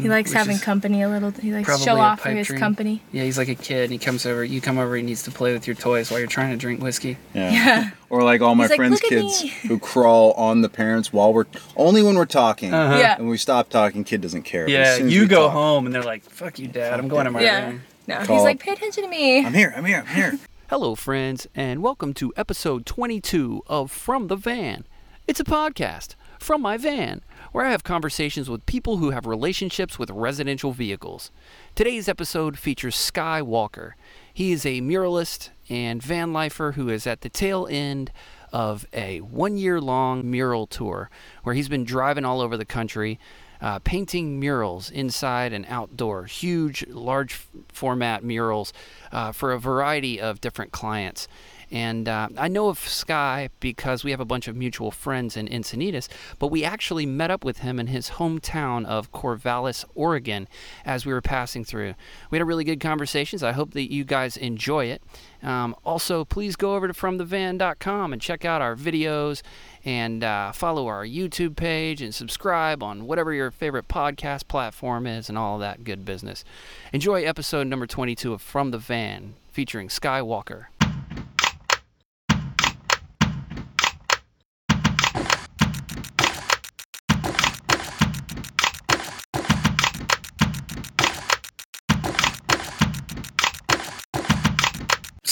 [0.00, 1.30] He likes having company a little.
[1.30, 2.58] He likes to show off for his dream.
[2.58, 3.02] company.
[3.12, 3.84] Yeah, he's like a kid.
[3.84, 4.44] And he comes over.
[4.44, 4.96] You come over.
[4.96, 7.16] He needs to play with your toys while you're trying to drink whiskey.
[7.34, 7.50] Yeah.
[7.66, 7.90] Yeah.
[8.10, 11.32] Or like all my He's friends' "Look at kids who crawl on the parents while
[11.32, 11.46] we're
[11.76, 12.72] only when we're talking.
[12.72, 12.96] Uh-huh.
[12.98, 13.14] Yeah.
[13.14, 14.66] And when we stop talking, kid doesn't care.
[14.66, 16.98] But as Yeah, as you go talk, home and they're like, "Fuck you, dad.
[17.00, 17.66] I'm going to my Yeah.
[17.66, 19.44] room." No, Call he's like, pay attention to me.
[19.44, 19.72] I'm here.
[19.76, 20.04] I'm here.
[20.08, 20.38] I'm here.
[20.70, 24.84] Hello, friends, and welcome to episode 22 of From the Van.
[25.26, 27.22] It's a podcast from my van
[27.52, 31.30] where I have conversations with people who have relationships with residential vehicles.
[31.74, 33.96] Today's episode features Skye Walker.
[34.32, 38.12] He is a muralist and van lifer who is at the tail end
[38.52, 41.10] of a one year long mural tour
[41.42, 43.18] where he's been driving all over the country
[43.60, 47.40] uh, painting murals inside and outdoor, huge, large
[47.72, 48.72] format murals
[49.12, 51.26] uh, for a variety of different clients.
[51.70, 55.48] And uh, I know of Skye because we have a bunch of mutual friends in
[55.48, 56.08] Encinitas,
[56.38, 60.46] but we actually met up with him in his hometown of Corvallis, Oregon,
[60.84, 61.94] as we were passing through.
[62.30, 63.42] We had a really good conversations.
[63.42, 65.02] I hope that you guys enjoy it.
[65.42, 69.42] Um, also, please go over to FromTheVan.com and check out our videos
[69.84, 75.28] and uh, follow our YouTube page and subscribe on whatever your favorite podcast platform is
[75.28, 76.44] and all that good business.
[76.92, 80.68] Enjoy episode number 22 of From the Van featuring Skye Walker.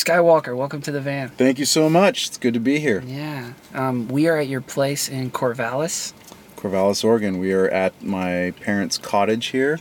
[0.04, 1.30] Skye Walker, welcome to the van.
[1.30, 2.28] Thank you so much.
[2.28, 3.02] It's good to be here.
[3.06, 6.12] Yeah, um, we are at your place in Corvallis.
[6.56, 7.38] Corvallis, Oregon.
[7.38, 9.80] We are at my parents' cottage here,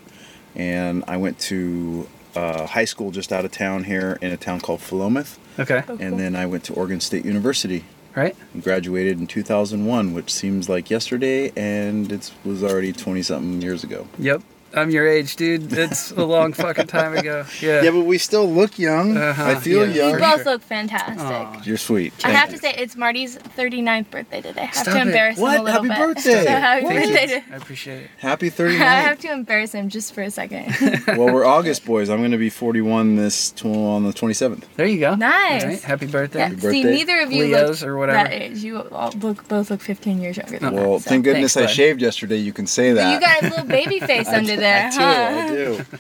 [0.56, 2.08] and I went to
[2.38, 5.98] uh, high school just out of town here in a town called Philomath, Okay, Oh,
[6.00, 7.84] and then I went to Oregon State University
[8.16, 8.34] right?
[8.54, 13.84] and graduated in 2001, which seems like yesterday, and it was already 20 something years
[13.84, 14.08] ago.
[14.18, 14.42] Yep.
[14.76, 15.72] I'm your age, dude.
[15.72, 17.46] It's a long fucking time ago.
[17.62, 17.84] Yeah.
[17.84, 19.16] Yeah, but we still look young.
[19.18, 20.14] Uh-huh, I feel yeah, you young.
[20.14, 20.52] for both sure.
[20.54, 21.20] look fantastic.
[21.20, 21.62] Aw.
[21.64, 22.14] You're sweet.
[22.26, 22.56] I have you.
[22.58, 24.62] to say, it's Marty's 39th birthday today.
[24.62, 25.08] I have Stop to it.
[25.08, 25.56] embarrass What?
[25.56, 25.98] him a little Happy bit.
[26.16, 26.44] birthday.
[26.44, 26.94] So happy What?
[26.96, 28.10] birthday to I appreciate it.
[28.18, 30.74] Happy I have to embarrass him just for a second.
[31.08, 32.10] well, we're August boys.
[32.10, 34.64] I'm going to be 41 this tw- on the 27th.
[34.76, 35.14] There you go.
[35.16, 35.64] Nice.
[35.64, 35.82] All right.
[35.82, 36.40] Happy birthday.
[36.40, 38.28] yeah, Happy see, neither of you Leos look or whatever.
[38.30, 38.58] that age.
[38.64, 41.04] You all look both look 15 years younger than Well, that.
[41.04, 41.10] so.
[41.10, 41.76] thank goodness Thanks, I bud.
[41.76, 42.38] shaved yesterday.
[42.38, 43.14] You can say that.
[43.14, 44.98] You got a little baby face under do- there, I do.
[44.98, 45.04] huh?
[45.04, 45.86] I do.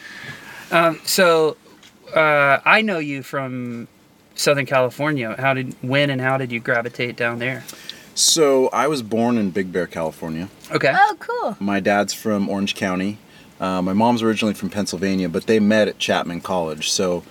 [0.71, 1.55] Um, so,
[2.15, 3.87] uh, I know you from
[4.33, 5.35] Southern California.
[5.37, 7.63] How did, when, and how did you gravitate down there?
[8.15, 10.49] So I was born in Big Bear, California.
[10.71, 10.91] Okay.
[10.95, 11.57] Oh, cool.
[11.59, 13.19] My dad's from Orange County.
[13.59, 16.89] Uh, my mom's originally from Pennsylvania, but they met at Chapman College.
[16.89, 17.23] So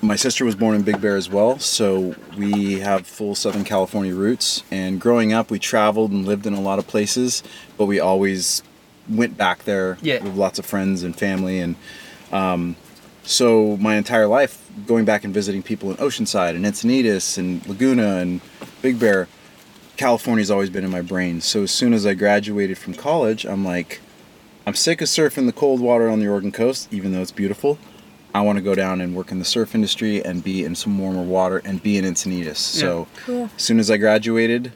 [0.00, 1.58] my sister was born in Big Bear as well.
[1.58, 4.62] So we have full Southern California roots.
[4.70, 7.42] And growing up, we traveled and lived in a lot of places,
[7.76, 8.62] but we always
[9.08, 10.22] went back there Yeah.
[10.22, 11.58] with lots of friends and family.
[11.58, 11.76] And
[12.32, 12.76] um,
[13.22, 18.16] so my entire life, going back and visiting people in Oceanside and Encinitas and Laguna
[18.18, 18.40] and
[18.82, 19.28] Big Bear,
[19.96, 21.40] California's always been in my brain.
[21.40, 24.00] So as soon as I graduated from college, I'm like,
[24.66, 27.78] I'm sick of surfing the cold water on the Oregon coast, even though it's beautiful.
[28.34, 30.98] I want to go down and work in the surf industry and be in some
[30.98, 32.58] warmer water and be in Encinitas.
[32.58, 33.50] So Cool.
[33.56, 34.70] as soon as I graduated,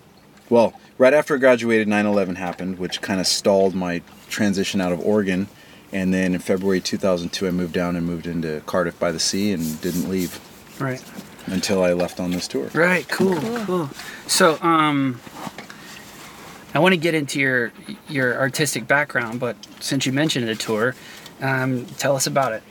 [0.49, 4.01] well, right after I graduated, 9/11 happened, which kind of stalled my
[4.33, 5.47] transition out of Oregon.
[5.93, 9.53] And then in February 2002, I moved down and moved into Cardiff by the Sea
[9.53, 10.41] and didn't leave
[10.79, 11.03] Right.
[11.47, 12.71] until I left on this tour.
[12.73, 13.07] Right.
[13.09, 13.37] Cool.
[13.67, 13.91] Cool.
[14.27, 15.21] So, um,
[16.75, 17.73] I want to get into your
[18.09, 20.95] your artistic background, but since you mentioned the tour,
[21.43, 22.63] um, tell us about it.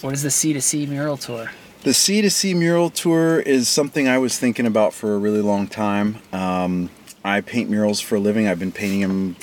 [0.00, 1.50] What is the Sea to Sea mural tour?
[1.82, 5.42] The Sea to Sea mural tour is something I was thinking about for a really
[5.42, 6.16] long time.
[6.32, 6.88] Um,
[7.22, 8.48] I paint murals for a living.
[8.48, 9.36] I've been painting them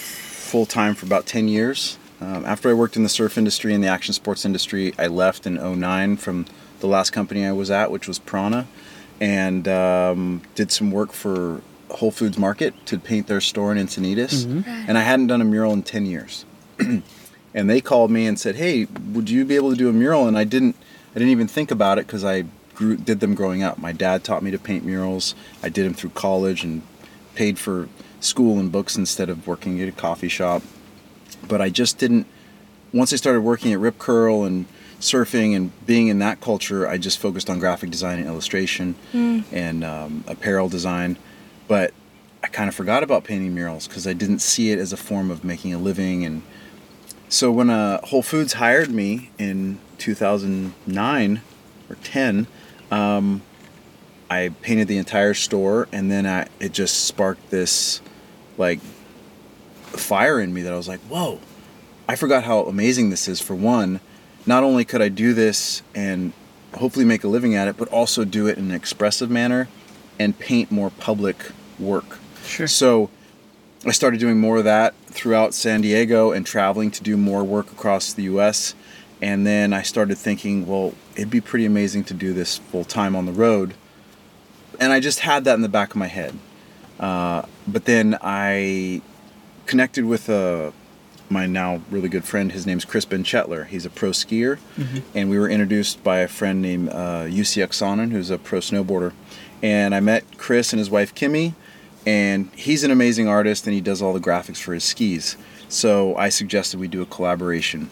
[0.47, 1.97] full time for about 10 years.
[2.19, 5.45] Um, after I worked in the surf industry and the action sports industry, I left
[5.45, 6.45] in 09 from
[6.79, 8.67] the last company I was at, which was Prana,
[9.19, 14.45] and um, did some work for Whole Foods Market to paint their store in Encinitas.
[14.87, 16.45] And I hadn't done a mural in 10 years
[17.53, 20.27] and they called me and said, "Hey, would you be able to do a mural?"
[20.27, 20.75] And I didn't,
[21.11, 22.45] I didn't even think about it because I
[22.75, 23.79] grew, did them growing up.
[23.79, 25.33] My dad taught me to paint murals.
[25.63, 26.83] I did them through college and
[27.35, 27.89] paid for
[28.27, 30.61] school and books instead of working at a coffee shop.
[31.47, 32.27] But I just didn't.
[32.93, 34.65] Once I started working at Rip Curl and
[34.99, 38.95] surfing and being in that culture, I just focused on graphic design and illustration
[39.51, 41.17] and um, apparel design.
[41.67, 41.93] But
[42.43, 45.29] I kind of forgot about painting murals because I didn't see it as a form
[45.31, 46.43] of making a living and
[47.29, 51.41] so when uh, Whole Foods hired me in 2009
[51.89, 52.47] or 10,
[52.89, 53.41] um,
[54.29, 58.01] I painted the entire store, and then I, it just sparked this
[58.57, 58.79] like
[59.81, 61.39] fire in me that I was like, "Whoa,
[62.07, 63.41] I forgot how amazing this is.
[63.41, 63.99] For one,
[64.45, 66.33] not only could I do this and
[66.75, 69.67] hopefully make a living at it, but also do it in an expressive manner
[70.19, 72.19] and paint more public work.
[72.43, 72.67] Sure.
[72.67, 73.09] So
[73.85, 77.71] I started doing more of that throughout San Diego and traveling to do more work
[77.71, 78.73] across the US.
[79.21, 83.15] And then I started thinking, well, it'd be pretty amazing to do this full time
[83.15, 83.73] on the road.
[84.79, 86.37] And I just had that in the back of my head.
[86.99, 89.01] Uh, but then I
[89.65, 90.71] connected with uh,
[91.29, 92.51] my now really good friend.
[92.51, 93.67] His name's Chris Benchetler.
[93.67, 94.59] He's a pro skier.
[95.13, 99.13] And we were introduced by a friend named uh, Jussi Oksanen, who's a pro snowboarder.
[99.61, 101.53] And I met Chris and his wife Kimmy,
[102.05, 105.35] and he's an amazing artist and he does all the graphics for his skis.
[105.67, 107.89] So I suggested we do a collaboration.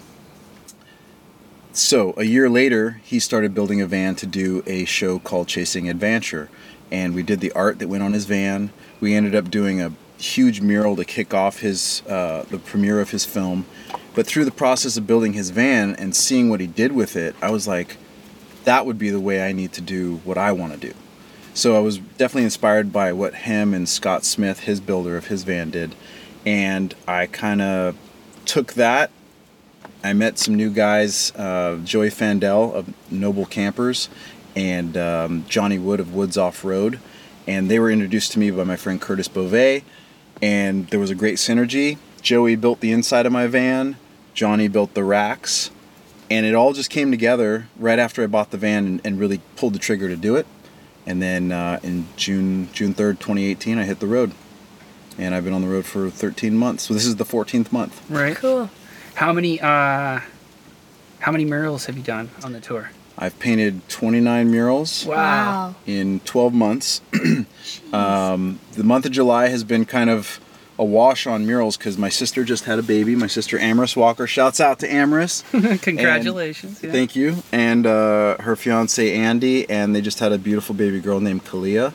[1.74, 5.90] So a year later, he started building a van to do a show called Chasing
[5.90, 6.50] Adventure,
[6.90, 8.72] and we did the art that went on his van.
[9.06, 13.12] We ended up doing a huge mural to kick off his uh, the premiere of
[13.12, 13.68] his film.
[14.16, 17.36] But through the process of building his van and seeing what he did with it,
[17.40, 17.98] I was like,
[18.64, 20.96] that would be the way I need to do what I want to do.
[21.54, 25.44] So I was definitely inspired by what him and Scott Smith, his builder of his
[25.44, 25.94] van, did,
[26.44, 27.96] and I kind of
[28.46, 29.12] took that
[30.04, 34.10] I met some new guys, uh, Joey Fandel of Noble Campers
[34.56, 37.00] and um, Johnny Wood of Woods Off Road.
[37.48, 39.84] And they were introduced to me by my friend Curtis Beauvais.
[40.42, 41.98] And there was a great synergy.
[42.22, 43.98] Joey built the inside of my van,
[44.34, 45.70] Johnny built the racks.
[46.30, 49.42] And it all just came together right after I bought the van and, and really
[49.56, 50.48] pulled the trigger to do it.
[51.06, 54.32] And then uh, in June June 3rd, 2018, I hit the road.
[55.20, 56.84] And I've been on the road for 13 months.
[56.84, 58.04] So this is the 14th month.
[58.10, 58.36] Right.
[58.36, 58.70] Cool.
[59.14, 60.20] How many uh
[61.20, 62.90] how many murals have you done on the tour?
[63.18, 65.06] I've painted 29 murals.
[65.06, 65.76] Wow.
[65.86, 67.02] in 12 months.
[67.94, 70.40] um, the month of July has been kind of
[70.78, 73.16] a wash on murals because my sister just had a baby.
[73.16, 74.28] My sister Amaris Walker.
[74.28, 75.44] Shouts out to Amaris.
[75.82, 76.84] Congratulations.
[76.84, 76.92] yeah.
[76.92, 77.38] Thank you.
[77.54, 81.94] And uh, her fiance Andy, and they just had a beautiful baby girl named Kalia.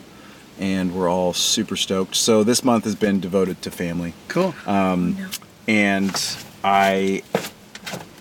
[0.59, 2.15] And we're all super stoked.
[2.15, 4.13] So this month has been devoted to family.
[4.27, 4.53] Cool.
[4.67, 5.17] Um,
[5.67, 6.11] and
[6.63, 7.23] I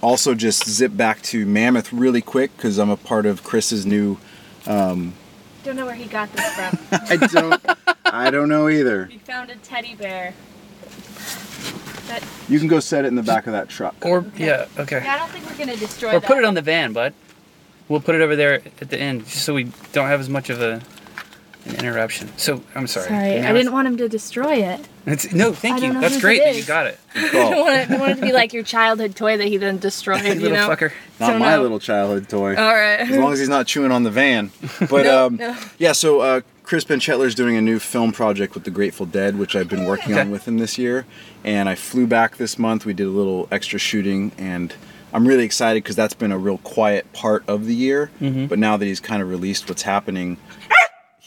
[0.02, 4.17] also just zip back to Mammoth really quick because I'm a part of Chris's new.
[4.67, 5.14] Um,
[5.64, 6.79] don't know where he got this from.
[7.08, 7.62] I don't.
[8.06, 9.06] I don't know either.
[9.11, 10.35] we found a teddy bear.
[12.08, 13.94] That, You can go set it in the back of that truck.
[14.05, 15.00] or yeah, okay.
[15.05, 16.26] yeah, I don't think we're gonna destroy Or that.
[16.26, 17.14] put it on the van, bud.
[17.88, 20.50] We'll put it over there at the end, just so we don't have as much
[20.50, 20.81] of a
[21.67, 22.29] an interruption.
[22.37, 23.09] So I'm sorry.
[23.09, 24.81] Sorry, I didn't want him to destroy it.
[25.07, 26.01] It's, no, thank I you.
[26.01, 26.99] That's great that you got it.
[27.15, 29.47] I don't want, it, I don't want it to be like your childhood toy that
[29.47, 30.23] he then destroyed.
[30.25, 30.69] you little know.
[30.69, 30.93] fucker.
[31.19, 31.62] Not Don't my know.
[31.62, 32.57] little childhood toy.
[32.57, 33.01] All right.
[33.01, 34.51] As long as he's not chewing on the van.
[34.79, 35.57] But No, um, no.
[35.79, 39.55] yeah, so uh, Chris Benchetler's doing a new film project with the Grateful Dead, which
[39.57, 40.21] I've been working Okay.
[40.21, 41.05] on with him this year.
[41.45, 42.87] And I flew back this month.
[42.87, 44.73] We did a little extra shooting, and
[45.12, 48.11] I'm really excited because that's been a real quiet part of the year.
[48.21, 48.47] Mm-hmm.
[48.47, 50.37] But now that he's kind of released what's happening,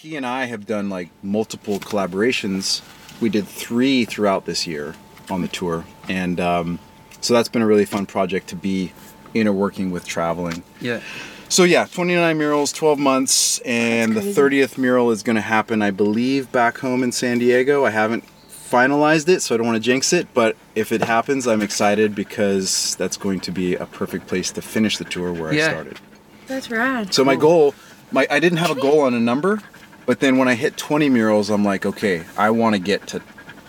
[0.04, 2.82] he and I have done like multiple collaborations.
[3.22, 4.96] We did three throughout this year
[5.32, 6.80] on the tour, and um,
[7.22, 8.92] so that's been a really fun project to be
[9.34, 10.62] inner working with traveling.
[10.82, 11.00] Yeah.
[11.48, 15.92] So yeah, 29 murals, 12 months, and the 30th mural is going to happen, I
[15.92, 17.86] believe, back home in San Diego.
[17.86, 21.48] I haven't finalized it, so I don't want to jinx it, but if it happens,
[21.48, 25.54] I'm excited because that's going to be a perfect place to finish the tour where
[25.54, 25.68] Yeah.
[25.68, 26.00] I started.
[26.48, 27.14] That's rad.
[27.14, 27.74] So my goal,
[28.12, 29.62] my I didn't have a goal on a number,
[30.06, 33.20] but then when I hit 20 murals, I'm like, okay, I want to get to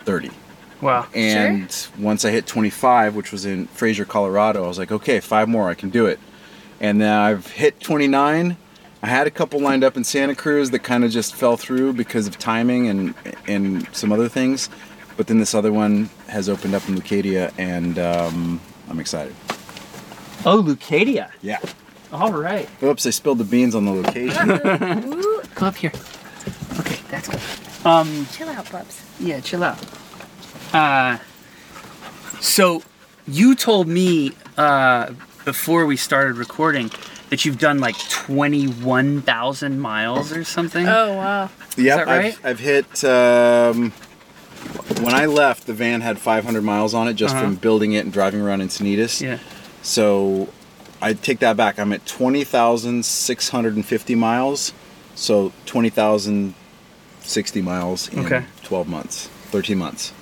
[0.04, 0.30] 30.
[0.80, 1.06] Wow.
[1.14, 5.48] And once I hit 25, which was in Fraser, Colorado, I was like, okay, five
[5.48, 6.18] more, I can do it.
[6.80, 8.56] And then I've hit 29.
[9.02, 11.92] I had a couple lined up in Santa Cruz that kind of just fell through
[11.92, 13.14] because of timing and
[13.46, 14.70] and some other things.
[15.16, 19.34] But then this other one has opened up in Leucadia, and um, I'm excited.
[20.46, 21.30] Oh, Leucadia.
[21.42, 21.60] Yeah.
[22.12, 22.68] All right.
[22.82, 24.58] Oops, I spilled the beans on the location.
[25.54, 25.92] Come up here.
[26.80, 27.40] Okay, that's good.
[27.86, 29.02] Um, chill out, bubs.
[29.20, 29.78] yeah, chill out.
[30.72, 31.18] Uh,
[32.40, 32.82] so
[33.26, 35.12] you told me uh,
[35.44, 36.90] before we started recording
[37.30, 40.86] that you've done like 21,000 miles or something.
[40.88, 41.50] Oh wow.
[41.76, 42.38] Yep, that right?
[42.38, 43.04] I've, I've hit.
[43.04, 43.92] Um,
[45.02, 47.44] when I left, the van had 500 miles on it just Uh-huh.
[47.44, 49.20] from building it and driving around Encinitas.
[49.20, 49.38] Yeah.
[49.82, 50.48] So
[51.02, 51.78] I take that back.
[51.78, 54.72] I'm at 20,650 miles.
[55.14, 58.44] So 20,060 miles in Okay.
[58.62, 60.12] 12 months, 13 months.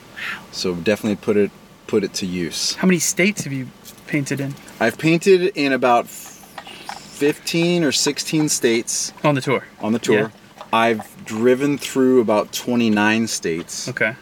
[0.53, 1.51] So definitely put it
[1.87, 2.75] put it to use.
[2.77, 3.67] How many states have you
[4.07, 9.65] painted in I've painted in about 15 or 16 states on the tour?
[9.81, 10.19] on the tour.
[10.19, 10.31] Yeah.
[10.73, 13.89] I've driven through about 29 states.
[13.89, 14.15] Okay.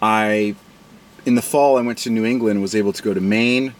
[0.00, 0.56] I,
[1.24, 3.74] in the fall, I went to New England and was able to go to Maine,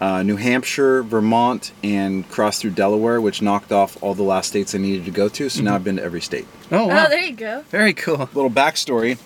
[0.00, 4.74] uh, New Hampshire, Vermont, and crossed through Delaware, which knocked off all the last states
[4.74, 5.48] I needed to go to.
[5.48, 6.46] So now I've been to every state.
[6.70, 7.06] Oh wow.
[7.06, 7.64] Oh, there you go.
[7.70, 8.28] Very cool.
[8.34, 9.18] Little backstory: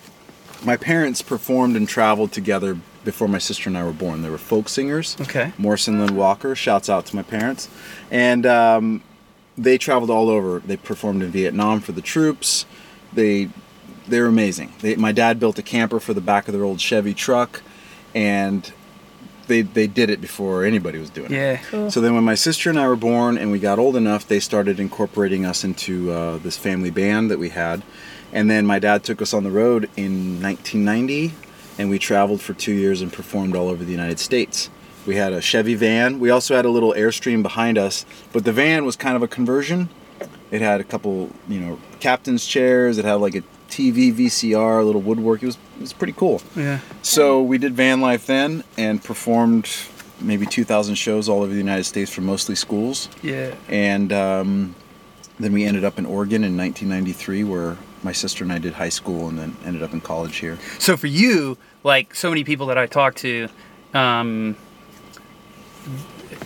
[0.65, 4.23] My parents performed and traveled together before my sister and I were born.
[4.23, 5.17] They were folk singers.
[5.21, 5.53] Okay.
[5.57, 6.55] Morrison Lynn Walker.
[6.55, 7.69] Shouts out to my parents,
[8.11, 9.03] and um,
[9.57, 10.61] they traveled all over.
[10.61, 12.67] They performed in Vietnam for the troops.
[13.13, 13.49] They
[14.07, 14.73] they were amazing.
[14.81, 17.63] They, my dad built a camper for the back of their old Chevy truck,
[18.15, 18.71] and
[19.49, 21.37] they they did it before anybody was doing it.
[21.37, 21.57] Yeah.
[21.71, 21.90] Cool.
[21.90, 24.40] So then, when my sister and I were born and we got old enough, they
[24.40, 27.83] started incorporating us into uh, this family band that we had.
[28.33, 31.33] And then my dad took us on the road in 1990,
[31.78, 34.69] and we traveled for two years and performed all over the United States.
[35.07, 36.21] We had a Chevy van.
[36.21, 39.28] We also had a little Airstream behind us, but the van was kind of a
[39.28, 39.88] conversion.
[40.50, 42.99] It had a couple, you know, captain's chairs.
[42.99, 45.43] It had like a TV VCR, a little woodwork.
[45.43, 46.43] It was it was pretty cool.
[46.57, 46.81] Yeah.
[47.03, 49.69] So we did van life then and performed
[50.21, 53.09] maybe 2,000 shows all over the United States for mostly schools.
[53.23, 53.55] Yeah.
[53.69, 54.75] And um,
[55.39, 58.89] then we ended up in Oregon in 1993, where my sister and I did high
[58.89, 60.59] school and then ended up in college here.
[60.79, 63.49] So for you, like so many people that I talk to,
[63.95, 64.57] um,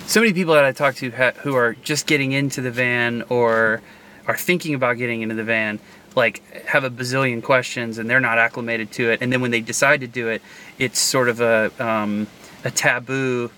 [0.06, 3.22] so many people that I talk to ha- who are just getting into the van
[3.28, 3.82] or
[4.26, 5.80] are thinking about getting into the van,
[6.16, 9.20] like have a bazillion questions and they're not acclimated to it.
[9.22, 10.42] And then when they decide to do it,
[10.78, 12.26] it's sort of a um,
[12.64, 13.50] a taboo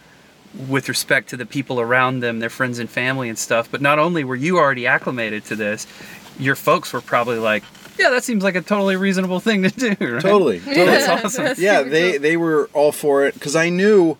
[0.69, 3.71] with respect to the people around them, their friends and family and stuff.
[3.71, 5.87] But not only were you already acclimated to this,
[6.39, 7.65] your folks were probably like,
[7.99, 10.23] "Yeah, that seems like a totally reasonable thing to do." Right?
[10.23, 10.61] Totally.
[10.61, 10.87] totally.
[10.87, 11.45] That's awesome.
[11.45, 12.21] That's yeah, they cool.
[12.21, 14.17] they were all for it because I knew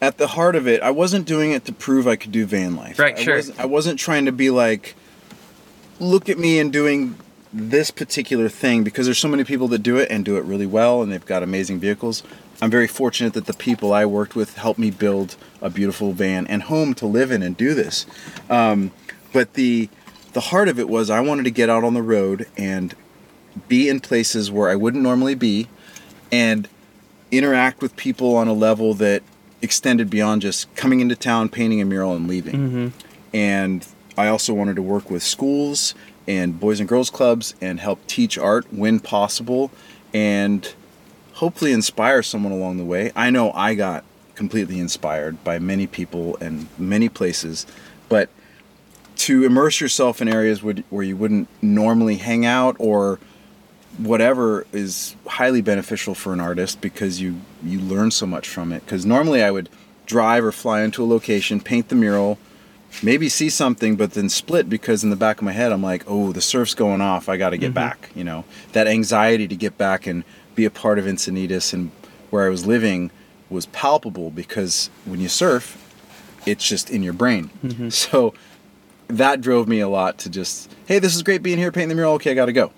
[0.00, 2.74] at the heart of it, I wasn't doing it to prove I could do van
[2.74, 2.98] life.
[2.98, 3.36] Right, I sure.
[3.36, 4.96] Wasn't, I wasn't trying to be like,
[6.00, 7.16] look at me and doing
[7.52, 10.66] this particular thing because there's so many people that do it and do it really
[10.66, 12.22] well and they've got amazing vehicles.
[12.60, 16.46] I'm very fortunate that the people I worked with helped me build a beautiful van
[16.46, 18.06] and home to live in and do this.
[18.48, 18.92] Um,
[19.32, 19.88] but the
[20.32, 22.94] the heart of it was I wanted to get out on the road and
[23.68, 25.68] be in places where I wouldn't normally be
[26.30, 26.68] and
[27.30, 29.22] interact with people on a level that
[29.60, 32.92] extended beyond just coming into town, painting a mural, and leaving.
[33.34, 35.94] And I also wanted to work with schools
[36.26, 39.70] and boys and girls clubs and help teach art when possible
[40.14, 40.74] and
[41.34, 43.10] hopefully inspire someone along the way.
[43.16, 47.66] I know I got completely inspired by many people and many places,
[48.08, 48.28] but
[49.16, 53.18] to immerse yourself in areas where you wouldn't normally hang out or
[53.98, 58.82] whatever is highly beneficial for an artist because you you learn so much from it
[58.84, 59.68] because normally i would
[60.06, 62.38] drive or fly into a location paint the mural
[63.02, 66.04] maybe see something but then split because in the back of my head i'm like
[66.06, 67.28] oh the surf's going off.
[67.28, 67.74] I got to get mm-hmm.
[67.74, 68.44] back you know?
[68.72, 71.90] That anxiety to get back and be a part of encinitas and
[72.30, 73.10] where i was living
[73.48, 75.78] was palpable because when you surf
[76.44, 77.50] it's just in your brain.
[77.64, 77.88] Mm-hmm.
[77.90, 78.34] So
[79.08, 81.94] that drove me a lot to just hey this is great being here painting the
[81.94, 82.14] mural.
[82.14, 82.72] Okay i gotta go.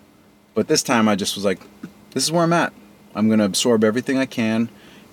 [0.55, 1.61] But this time I just was like,
[2.13, 2.73] this is where I'm at.
[3.15, 4.69] I'm going to absorb everything I can.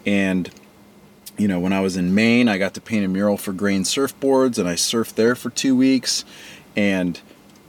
[0.06, 0.50] And,
[1.38, 3.84] you know, when I was in Maine, I got to paint a mural for Grain
[3.84, 6.24] Surfboards and I surfed there for two weeks
[6.76, 7.20] and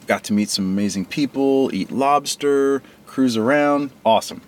[0.07, 3.91] got to meet some amazing people, eat lobster, cruise around.
[4.05, 4.43] Awesome.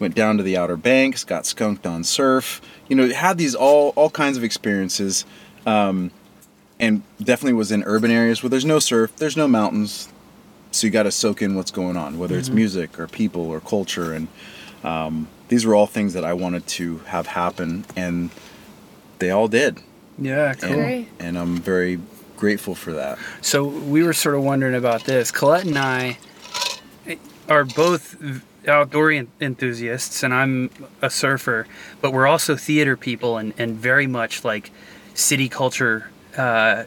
[0.00, 2.60] Went down to the Outer Banks, got skunked on surf.
[2.88, 5.24] You know, had these all, all kinds of experiences.
[5.64, 6.10] Um,
[6.78, 10.08] and definitely was in urban areas where there's no surf, there's no mountains,
[10.70, 13.60] so you got to soak in what's going on, whether it's music or people or
[13.60, 14.28] culture, and
[14.84, 18.30] um, these were all things that I wanted to have happen, and
[19.18, 19.80] they all did,
[20.18, 20.70] Yeah, cool.
[20.72, 22.00] and, and I'm very
[22.36, 23.18] grateful for that.
[23.40, 25.30] So we were sort of wondering about this.
[25.30, 26.18] Colette and I
[27.48, 28.16] are both
[28.68, 30.70] outdoor enthusiasts, and I'm
[31.00, 31.66] a surfer,
[32.00, 34.70] but we're also theater people and, and very much like
[35.14, 36.84] city culture uh,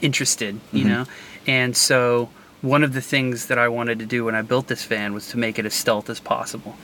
[0.00, 1.06] interested, you know?
[1.46, 2.28] And so
[2.60, 5.28] one of the things that I wanted to do when I built this van was
[5.30, 6.76] to make it as stealth as possible.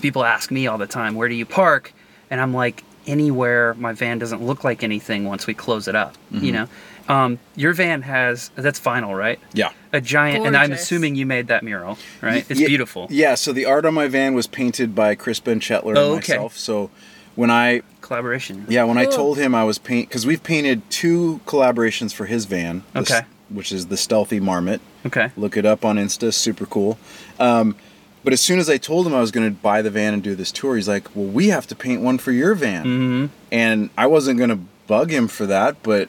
[0.00, 1.92] People ask me all the time, where do you park?
[2.30, 6.16] And I'm like, anywhere my van doesn't look like anything once we close it up,
[6.30, 6.68] you know?
[7.08, 9.40] Um, your van has, that's vinyl, right?
[9.52, 9.70] Yeah.
[9.92, 12.44] A giant, and I'm assuming you made that mural, right?
[12.48, 13.08] It's Ye- beautiful.
[13.10, 13.34] Yeah.
[13.34, 16.34] So the art on my van was painted by Chris Benchetler Oh, and okay.
[16.34, 16.56] myself.
[16.56, 16.90] So
[17.34, 18.64] when I Collaboration.
[18.68, 22.44] Yeah, when I told him I was paint because we've painted two collaborations for his
[22.44, 22.82] van.
[22.92, 23.20] the Okay.
[23.48, 24.80] which is the Stealthy Marmot.
[25.06, 25.30] Okay.
[25.36, 26.32] Look it up on Insta.
[26.32, 26.96] Super cool.
[27.40, 27.74] Um,
[28.24, 30.22] but as soon as I told him I was going to buy the van and
[30.22, 33.26] do this tour, he's like, "Well, we have to paint one for your van." Mm-hmm.
[33.52, 36.08] And I wasn't going to bug him for that, but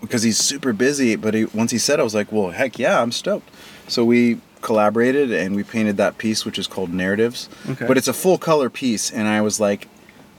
[0.00, 1.16] because he's super busy.
[1.16, 3.48] But he, once he said, I was like, "Well, heck yeah, I'm stoked."
[3.88, 7.48] So we collaborated and we painted that piece, which is called Narratives.
[7.68, 7.86] Okay.
[7.86, 9.88] But it's a full color piece, and I was like,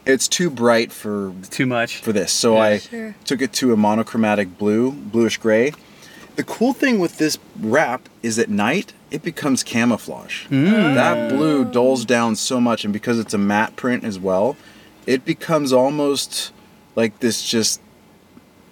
[0.05, 1.98] it's too bright for Too much.
[1.98, 2.31] for this.
[2.31, 2.62] So Yeah.
[2.62, 3.15] I Sure.
[3.25, 5.74] took it to a monochromatic blue, bluish gray.
[6.35, 10.45] The cool thing with this wrap is at night it becomes camouflage.
[10.47, 10.65] Hmm.
[10.95, 14.55] That blue dulls down so much, and because it's a matte print as well,
[15.05, 16.53] it becomes almost
[16.95, 17.81] like this just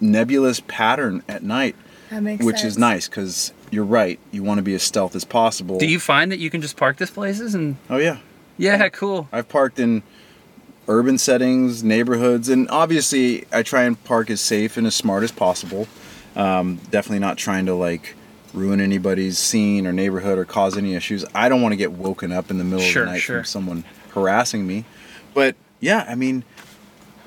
[0.00, 1.76] nebulous pattern at night,
[2.08, 2.72] That makes which sense.
[2.72, 4.18] is nice because you're right.
[4.32, 5.78] You want to be as stealth as possible.
[5.78, 8.18] Do you find that you can just park this places and Oh yeah,
[8.56, 9.28] yeah, cool.
[9.32, 10.02] I've parked in
[10.88, 15.30] urban settings, neighborhoods, and obviously I try and park as safe and as smart as
[15.32, 15.86] possible.
[16.36, 18.14] Um, definitely not trying to like
[18.54, 21.24] ruin anybody's scene or neighborhood or cause any issues.
[21.34, 23.38] I don't want to get woken up in the middle Sure, of the night sure.
[23.38, 24.84] from someone harassing me.
[25.34, 26.44] But yeah, I mean,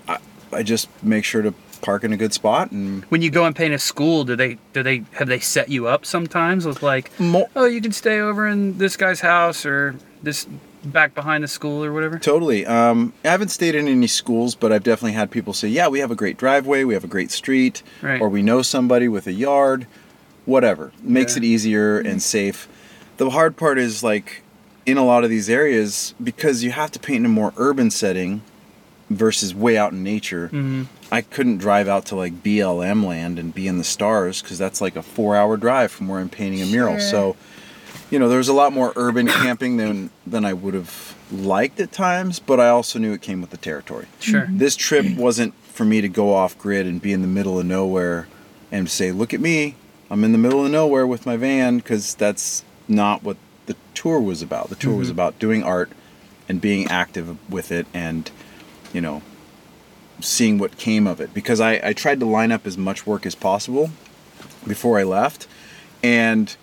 [0.07, 0.19] I,
[0.51, 3.53] I just make sure to park in a good spot and When you go and
[3.53, 7.11] paint a school, do they do they have they set you up sometimes with like
[7.55, 10.47] oh you can stay over in this guy's house or this
[10.85, 12.19] back behind the school or whatever?
[12.19, 12.65] Totally.
[12.65, 15.99] Um, I haven't stayed in any schools, but I've definitely had people say, "Yeah, we
[15.99, 18.19] have a great driveway, we have a great street, Right.
[18.21, 19.87] or we know somebody with a yard,
[20.45, 21.39] whatever." Makes Yeah.
[21.39, 22.67] it easier and safe.
[23.17, 24.41] The hard part is like
[24.85, 27.89] in a lot of these areas because you have to paint in a more urban
[27.89, 28.41] setting
[29.09, 30.49] versus way out in nature.
[30.51, 30.87] Mhm.
[31.11, 34.81] I couldn't drive out to like BLM land and be in the stars because that's
[34.81, 36.97] like a four-hour drive from where I'm painting a mural.
[36.97, 37.09] Sure.
[37.09, 37.35] So
[38.13, 41.79] you know, there was a lot more urban camping than than I would have liked
[41.79, 44.05] at times, but I also knew it came with the territory.
[44.19, 44.47] Sure.
[44.51, 47.65] This trip wasn't for me to go off grid and be in the middle of
[47.65, 48.27] nowhere
[48.71, 49.75] and say, "Look at me,
[50.11, 54.19] I'm in the middle of nowhere with my van," because that's not what the tour
[54.19, 54.69] was about.
[54.69, 55.15] The tour was mm-hmm.
[55.15, 55.91] about doing art
[56.47, 58.29] and being active with it, and
[58.93, 59.23] you know,
[60.19, 61.33] seeing what came of it.
[61.33, 63.89] Because I, I tried to line up as much work as possible
[64.67, 65.47] before I left,
[66.03, 66.55] and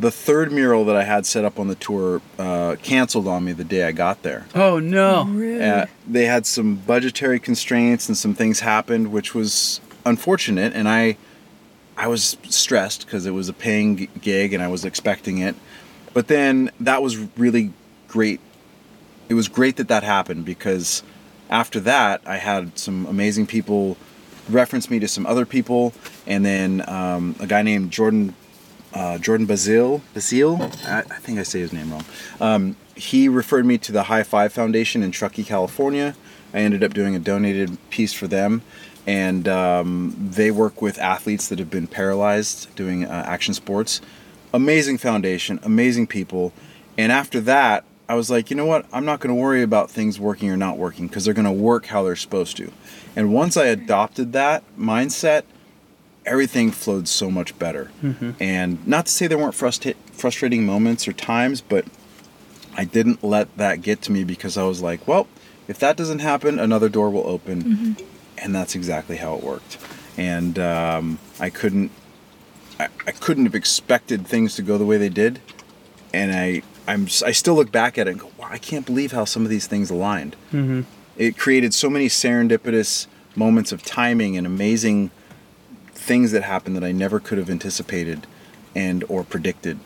[0.00, 3.52] the third mural that I had set up on the tour uh, canceled on me
[3.52, 4.46] the day I got there.
[4.54, 5.24] Oh no.
[5.24, 5.60] Rude.
[5.60, 10.72] Uh, they had some budgetary constraints and some things happened, which was unfortunate.
[10.74, 11.18] And I,
[11.98, 15.54] I was stressed because it was a paying g- gig and I was expecting it.
[16.14, 17.72] But then that was really
[18.08, 18.40] great.
[19.28, 21.02] It was great that that happened because
[21.50, 23.98] after that I had some amazing people
[24.48, 25.92] reference me to some other people,
[26.26, 28.34] and then um, a guy named Jordan
[28.92, 32.04] uh, Jordan Bazile, Bazile, I, I think I say his name wrong.
[32.40, 36.14] Um, he referred me to the High Five Foundation in Truckee, California.
[36.52, 38.62] I ended up doing a donated piece for them,
[39.06, 44.00] and um, they work with athletes that have been paralyzed doing uh, action sports.
[44.52, 46.52] Amazing foundation, amazing people.
[46.98, 48.86] And after that, I was like, you know what?
[48.92, 51.52] I'm not going to worry about things working or not working because they're going to
[51.52, 52.72] work how they're supposed to.
[53.14, 55.44] And once I adopted that mindset,
[56.26, 57.90] everything flowed so much better.
[58.40, 61.84] And not to say there weren't frustra- frustrating moments or times, but
[62.76, 65.26] I didn't let that get to me because I was like, well,
[65.68, 67.96] if that doesn't happen, another door will open.
[68.38, 69.78] And that's exactly how it worked.
[70.16, 71.90] And um, I couldn't,
[72.78, 75.40] I, I couldn't have expected things to go the way they did.
[76.12, 79.12] And I, I'm, I still look back at it and go, wow, I can't believe
[79.12, 80.82] how some of these things aligned Mm-hmm.
[81.16, 83.06] it created so many serendipitous
[83.36, 85.10] moments of timing and amazing
[86.10, 88.26] things that happened that I never could have anticipated
[88.74, 89.78] and or predicted.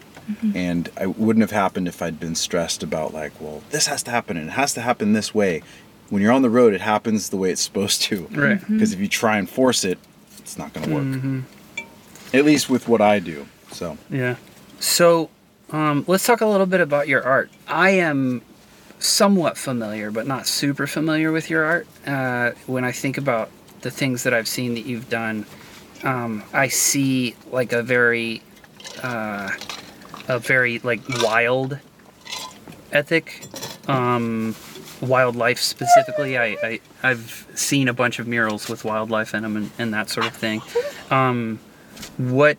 [0.54, 4.10] And I wouldn't have happened if I'd been stressed about like, well, this has to
[4.10, 5.62] happen and it has to happen this way.
[6.08, 8.26] When you're on the road, it happens the way it's supposed to.
[8.30, 8.58] Right.
[8.66, 9.98] Because if you try and force it,
[10.38, 11.04] it's not going to work.
[11.04, 11.40] Mm-hmm.
[12.32, 13.46] At least with what I do.
[13.70, 14.36] So, Yeah.
[14.80, 15.28] So,
[15.72, 17.50] um, let's talk a little bit about your art.
[17.68, 18.40] I am
[18.98, 21.86] somewhat familiar, but not super familiar with your art.
[22.06, 23.50] Uh, when I think about
[23.82, 25.44] the things that I've seen that you've done,
[26.02, 28.42] um, I see like a very,
[29.02, 29.50] uh,
[30.28, 31.78] a very like wild
[32.92, 33.46] ethic,
[33.88, 34.54] um,
[35.00, 36.38] wildlife specifically.
[36.38, 40.10] I, I I've seen a bunch of murals with wildlife in them and, and that
[40.10, 40.62] sort of thing.
[41.10, 41.60] Um,
[42.16, 42.58] what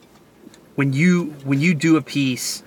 [0.76, 2.64] when you when you do a piece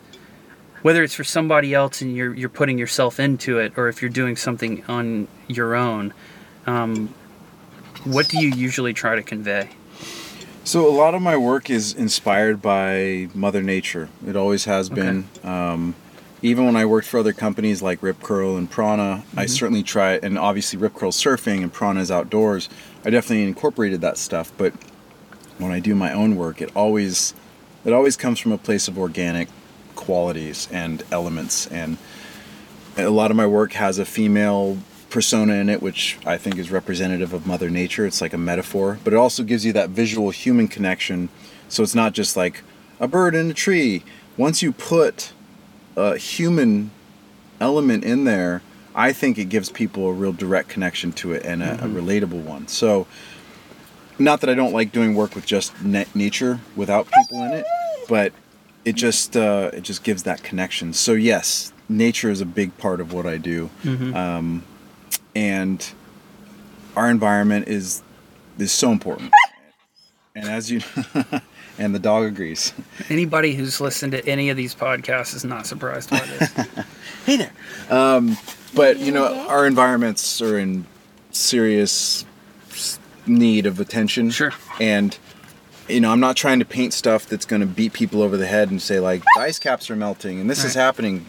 [0.83, 4.11] whether it's for somebody else and you're you're putting yourself into it or if you're
[4.11, 6.13] doing something on your own
[6.67, 7.13] um,
[8.05, 9.69] what do you usually try to convey
[10.69, 14.11] So a lot of my work is inspired by Mother Nature.
[14.27, 15.27] It always has been.
[15.43, 15.95] Um,
[16.43, 20.17] even when I worked for other companies like Rip Curl and Prana, I certainly try,
[20.17, 22.69] and obviously Rip Curl surfing and Prana's outdoors.
[23.03, 24.53] I definitely incorporated that stuff.
[24.59, 24.75] But
[25.57, 27.33] when I do my own work, it always,
[27.87, 29.49] it always comes from a place of organic
[29.95, 31.67] qualities and elements.
[31.69, 31.97] And
[32.99, 34.77] a lot of my work has a female
[35.11, 38.07] persona in it, which I think is representative of Mother Nature.
[38.07, 41.29] It's like a metaphor, but it also gives you that visual human connection.
[41.69, 42.63] So it's not just like
[43.01, 44.03] a bird in a tree.
[44.37, 45.33] Once you put
[45.97, 46.91] a human
[47.61, 48.63] element in there,
[48.95, 52.43] I think it gives people a real direct connection to it and a, a relatable
[52.45, 52.67] one.
[52.69, 53.07] So,
[54.19, 57.67] not that I don't like doing work with just na- nature without people in it,
[58.09, 58.33] but
[58.85, 60.93] it just uh, it just gives that connection.
[60.93, 63.71] So yes, nature is a big part of what I do,
[64.15, 64.65] um,
[65.39, 65.93] and
[66.97, 68.03] our environment is
[68.59, 69.33] is so important.
[70.35, 70.83] And as you,
[71.81, 72.73] and the dog agrees.
[73.09, 76.53] Anybody who's listened to any of these podcasts is not surprised by this.
[77.27, 77.51] hey there.
[77.91, 78.39] Um,
[78.73, 80.87] but you know, our environments are in
[81.33, 82.25] serious
[83.27, 84.31] need of attention.
[84.31, 84.53] Sure.
[84.79, 85.19] And
[85.89, 88.47] you know, I'm not trying to paint stuff that's going to beat people over the
[88.47, 91.27] head and say like the ice caps are melting and this is happening.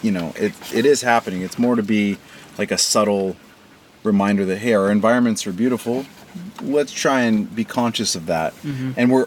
[0.00, 1.42] You know, it it is happening.
[1.42, 2.16] It's more to be
[2.58, 3.36] like a subtle
[4.02, 6.06] reminder that hey, our environments are beautiful.
[6.62, 8.54] Let's try and be conscious of that.
[8.96, 9.26] And we're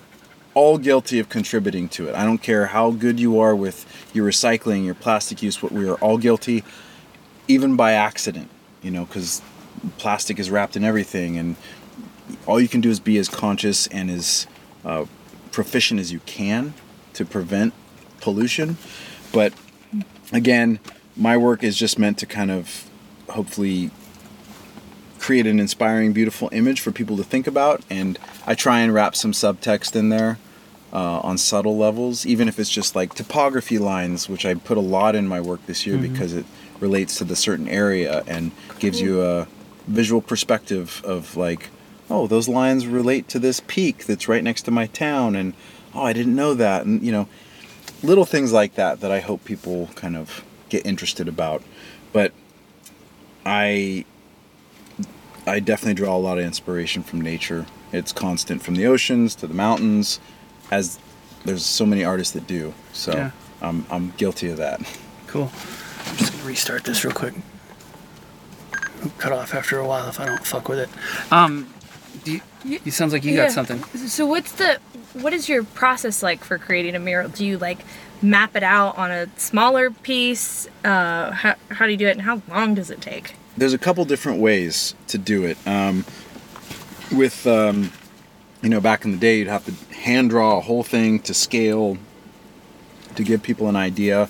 [0.53, 2.15] all guilty of contributing to it.
[2.15, 5.87] I don't care how good you are with your recycling, your plastic use, but we
[5.87, 6.63] are all guilty,
[7.47, 8.49] even by accident,
[8.81, 9.41] you know, because
[9.97, 11.37] plastic is wrapped in everything.
[11.37, 11.55] And
[12.45, 14.47] all you can do is be as conscious and as
[14.83, 15.05] uh,
[15.51, 16.73] proficient as you can
[17.13, 17.73] to prevent
[18.21, 18.77] pollution.
[19.31, 19.53] But
[20.31, 20.79] again,
[21.15, 22.88] my work is just meant to kind of
[23.31, 23.91] hopefully
[25.19, 27.81] create an inspiring, beautiful image for people to think about.
[27.89, 30.39] And I try and wrap some subtext in there
[30.91, 34.81] uh, on subtle levels, even if it's just like topography lines, which I put a
[34.81, 36.45] lot in my work this year because it
[36.79, 39.47] relates to the certain area and gives you a
[39.87, 41.69] visual perspective of like,
[42.09, 45.53] oh, those lines relate to this peak that's right next to my town, and
[45.93, 47.27] oh, I didn't know that, and you know,
[48.01, 51.61] little things like that that I hope people kind of get interested about.
[52.13, 52.33] But
[53.49, 54.05] I
[55.47, 57.65] I definitely draw a lot of inspiration from nature.
[57.91, 60.19] It's constant from the oceans to the mountains,
[60.69, 60.99] as
[61.45, 62.73] there's so many artists that do.
[62.93, 63.31] So Yeah.
[63.61, 64.79] I'm I'm guilty of that.
[65.27, 65.51] Cool.
[66.05, 67.33] I'm just gonna restart this real quick.
[68.99, 70.89] It'll cut off after a while if I don't fuck with it.
[71.31, 71.73] Um,
[72.23, 72.33] do
[72.65, 73.45] you, it sounds like you Yeah.
[73.45, 73.83] got something.
[74.07, 74.79] So what's the
[75.13, 77.29] what is your process like for creating a mural?
[77.29, 77.79] Do you like
[78.21, 80.67] map it out on a smaller piece?
[80.85, 83.33] Uh, how, how do you do it, and how long does it take?
[83.59, 85.57] There's a couple different ways to do it.
[85.67, 86.05] Um,
[87.11, 87.91] with um,
[88.61, 91.33] you know, back in the day, you'd have to hand draw a whole thing to
[91.33, 91.97] scale
[93.15, 94.29] to give people an idea.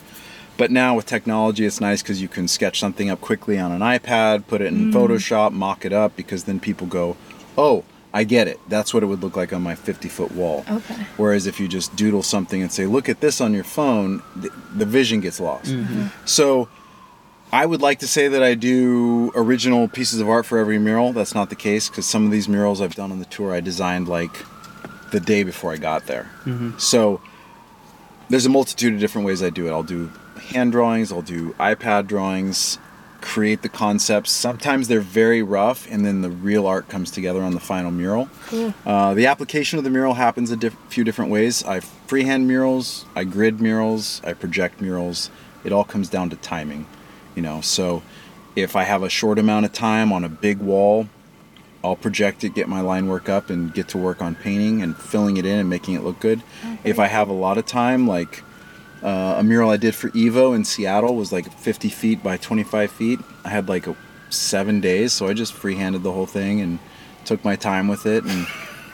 [0.58, 3.80] But now with technology, it's nice because you can sketch something up quickly on an
[3.80, 7.16] iPad, put it in Photoshop, mock it up, because then people go,
[7.58, 8.60] "Oh, I get it.
[8.68, 10.96] That's what it would look like on my 50 foot wall." Okay.
[11.16, 14.50] Whereas if you just doodle something and say, "Look at this on your phone," the,
[14.76, 15.74] the vision gets lost.
[16.26, 16.68] So
[17.52, 21.14] I would like to say that I do original pieces of art for every mural.
[21.14, 23.60] That's not the case because some of these murals I've done on the tour I
[23.60, 24.46] designed like
[25.12, 26.30] the day before I got there.
[26.78, 27.22] So
[28.30, 29.72] there's a multitude of different ways I do it.
[29.72, 30.12] I'll do
[30.52, 32.78] hand drawings, I'll do iPad drawings,
[33.22, 34.32] create the concepts.
[34.32, 38.30] Sometimes they're very rough, and then the real art comes together on the final mural.
[38.48, 38.74] Cool.
[38.86, 41.64] Uh, the application of the mural happens a diff- few different ways.
[41.66, 45.32] I freehand murals, I grid murals, I project murals.
[45.64, 46.86] It all comes down to timing,
[47.40, 47.62] you know.
[47.62, 48.04] So
[48.58, 51.08] if I have a short amount of time on a big wall,
[51.86, 54.98] I'll project it, get my line work up, and get to work on painting and
[54.98, 56.44] filling it in and making it look good.
[56.84, 58.44] If I have a lot of time, like
[59.02, 62.92] uh, a mural I did for Evo in Seattle was like 50 feet by 25
[62.92, 63.20] feet.
[63.46, 63.96] I had like a,
[64.30, 66.78] seven days, so I just freehanded the whole thing and
[67.24, 68.46] took my time with it, and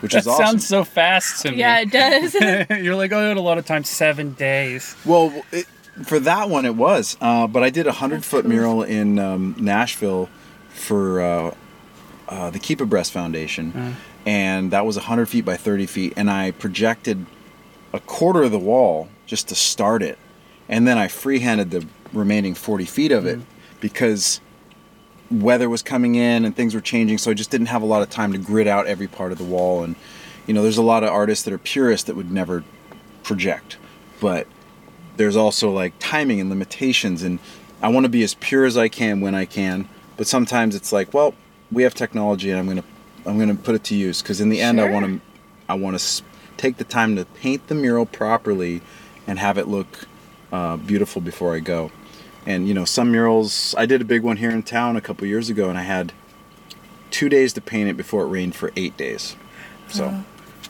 [0.02, 0.46] which That is awesome.
[0.46, 1.58] sounds so fast to me.
[1.58, 2.36] Yeah, it does.
[2.84, 4.96] You're like, oh, I had a lot of time, seven days.
[5.04, 5.66] Well, it,
[6.04, 7.18] for that one, it was.
[7.22, 10.30] Uh, but I did a hundred foot mural in um, Nashville
[10.70, 11.56] for uh,
[12.28, 16.30] uh, the Keep a Breast Foundation, and that was hundred feet by thirty feet, and
[16.30, 17.26] I projected
[17.94, 20.18] a quarter of the wall just to start it,
[20.68, 23.40] and then I freehanded the remaining forty feet of it
[23.80, 24.42] because
[25.32, 28.02] weather was coming in and things were changing, so I just didn't have a lot
[28.02, 29.84] of time to grid out every part of the wall.
[29.84, 29.96] And
[30.46, 32.64] you know, there's a lot of artists that are purists that would never
[33.24, 33.78] project,
[34.20, 34.48] but
[35.18, 37.40] there's also like timing and limitations, and
[37.82, 39.88] I want to be as pure as I can when I can.
[40.18, 41.34] But sometimes it's like, well,
[41.72, 42.84] we have technology, and I'm gonna
[43.26, 45.22] I'm gonna put it to use because in the end, I want to
[45.68, 46.24] I want to
[46.58, 48.82] take the time to paint the mural properly
[49.28, 50.08] and have it look
[50.52, 51.92] uh, beautiful before I go.
[52.46, 53.74] And you know, some murals.
[53.78, 56.14] I did a big one here in town a couple years ago, and I had
[57.10, 59.36] two days to paint it before it rained for eight days.
[59.88, 60.24] So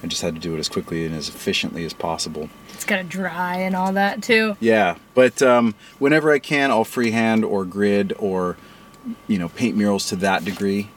[0.04, 2.50] I just had to do it as quickly and as efficiently as possible.
[2.76, 4.58] It's gotta dry and all that too.
[4.60, 8.58] Yeah, but um, whenever I can, I'll freehand or grid or
[9.28, 10.90] you know paint murals to that degree,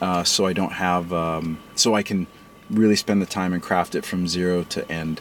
[0.00, 2.26] uh, so I don't have um, so I can
[2.70, 5.20] really spend the time and craft it from zero to end.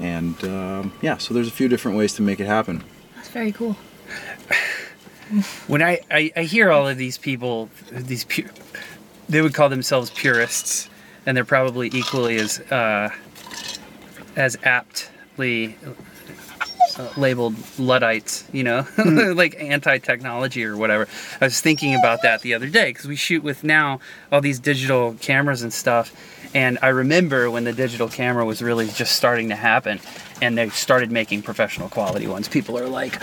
[0.00, 2.84] And um, yeah, so there's a few different ways to make it happen.
[3.16, 3.72] That's very cool.
[5.66, 8.48] when I, I I hear all of these people, these pu-
[9.28, 10.88] they would call themselves purists,
[11.26, 13.10] and they're probably equally as uh,
[14.36, 14.56] as
[15.38, 18.86] uh, labeled luddites, you know,
[19.34, 21.06] like anti-technology or whatever.
[21.40, 24.00] I was thinking about that the other day because we shoot with now
[24.32, 26.12] all these digital cameras and stuff,
[26.54, 30.00] and I remember when the digital camera was really just starting to happen,
[30.42, 32.48] and they started making professional quality ones.
[32.48, 33.22] People are like.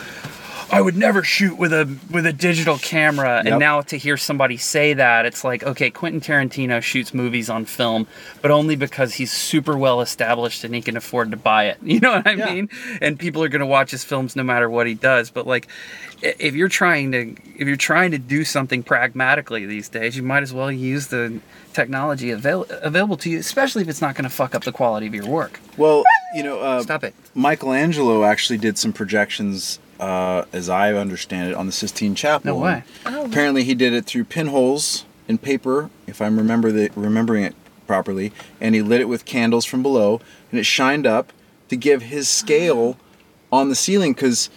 [0.72, 3.46] I would never shoot with a with a digital camera, Yep.
[3.46, 7.66] and now to hear somebody say that, it's like, okay, Quentin Tarantino shoots movies on
[7.66, 8.08] film,
[8.42, 11.78] but only because he's super well established and he can afford to buy it.
[11.84, 12.54] You know what I Yeah.
[12.54, 12.70] mean?
[13.02, 15.30] And people are going to watch his films no matter what he does.
[15.30, 15.68] But like,
[16.22, 20.44] if you're trying to if you're trying to do something pragmatically these days, you might
[20.44, 21.40] as well use the
[21.74, 25.06] technology avail- available to you, especially if it's not going to fuck up the quality
[25.08, 25.60] of your work.
[25.78, 26.04] Well,
[26.36, 27.14] you know, uh, Stop it.
[27.36, 32.56] Michelangelo actually did some projections, uh, as I understand it, on the Sistine Chapel.
[32.56, 32.84] No way.
[33.06, 33.26] Oh.
[33.26, 37.56] Apparently, he did it through pinholes in paper, if I'm remember the, remembering it
[37.88, 38.32] properly,
[38.62, 41.32] and he lit it with candles from below, and it shined up
[41.70, 42.98] to give his scale
[43.52, 44.14] on the ceiling.
[44.14, 44.50] Because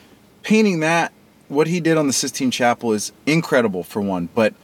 [0.42, 1.12] painting that,
[1.48, 4.54] what he did on the Sistine Chapel is incredible for one, but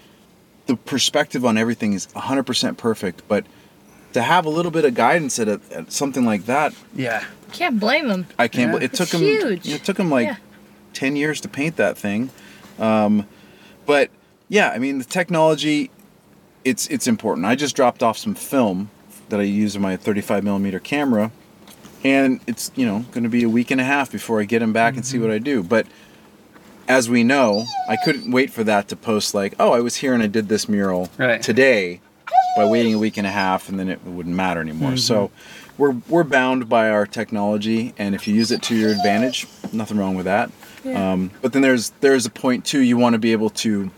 [0.66, 3.22] the perspective on everything is 100% perfect.
[3.28, 3.44] But
[4.14, 7.24] to have a little bit of guidance at, a, at something like that, Yeah.
[7.52, 8.26] Can't blame him.
[8.38, 8.72] I can't.
[8.72, 8.78] Yeah.
[8.78, 9.20] bel It took It's him.
[9.20, 9.68] huge.
[9.68, 10.36] It took him like Yeah.
[10.94, 12.30] Ten years to paint that thing.
[12.78, 13.26] Um,
[13.86, 14.10] but
[14.48, 15.90] yeah, I mean the technology,
[16.64, 17.46] it's it's important.
[17.46, 18.90] I just dropped off some film
[19.28, 21.30] that I use in my 35 millimeter camera,
[22.04, 24.62] and it's you know going to be a week and a half before I get
[24.62, 25.26] him back and see Mm-hmm.
[25.26, 25.62] what I do.
[25.62, 25.86] But
[26.86, 30.12] as we know, I couldn't wait for that to post like, oh, I was here
[30.12, 31.40] and I did this mural Right.
[31.40, 32.00] today
[32.56, 34.96] by waiting a week and a half and then it wouldn't matter anymore.
[34.98, 35.30] So
[35.78, 39.96] we're we're bound by our technology and if you use it to your advantage, nothing
[39.96, 40.50] wrong with that.
[40.84, 41.12] Yeah.
[41.12, 43.90] Um, but then there's there's a point too you want to be able to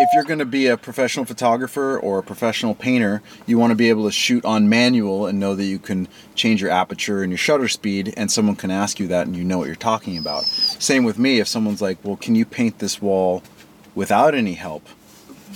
[0.00, 3.74] if you're going to be a professional photographer or a professional painter, you want to
[3.74, 6.06] be able to shoot on manual and know that you can
[6.36, 9.42] change your aperture and your shutter speed, and someone can ask you that and you
[9.42, 10.44] know what you're talking about.
[10.44, 13.42] Same with me, if someone's like, Well, can you paint this wall
[13.96, 14.86] without any help?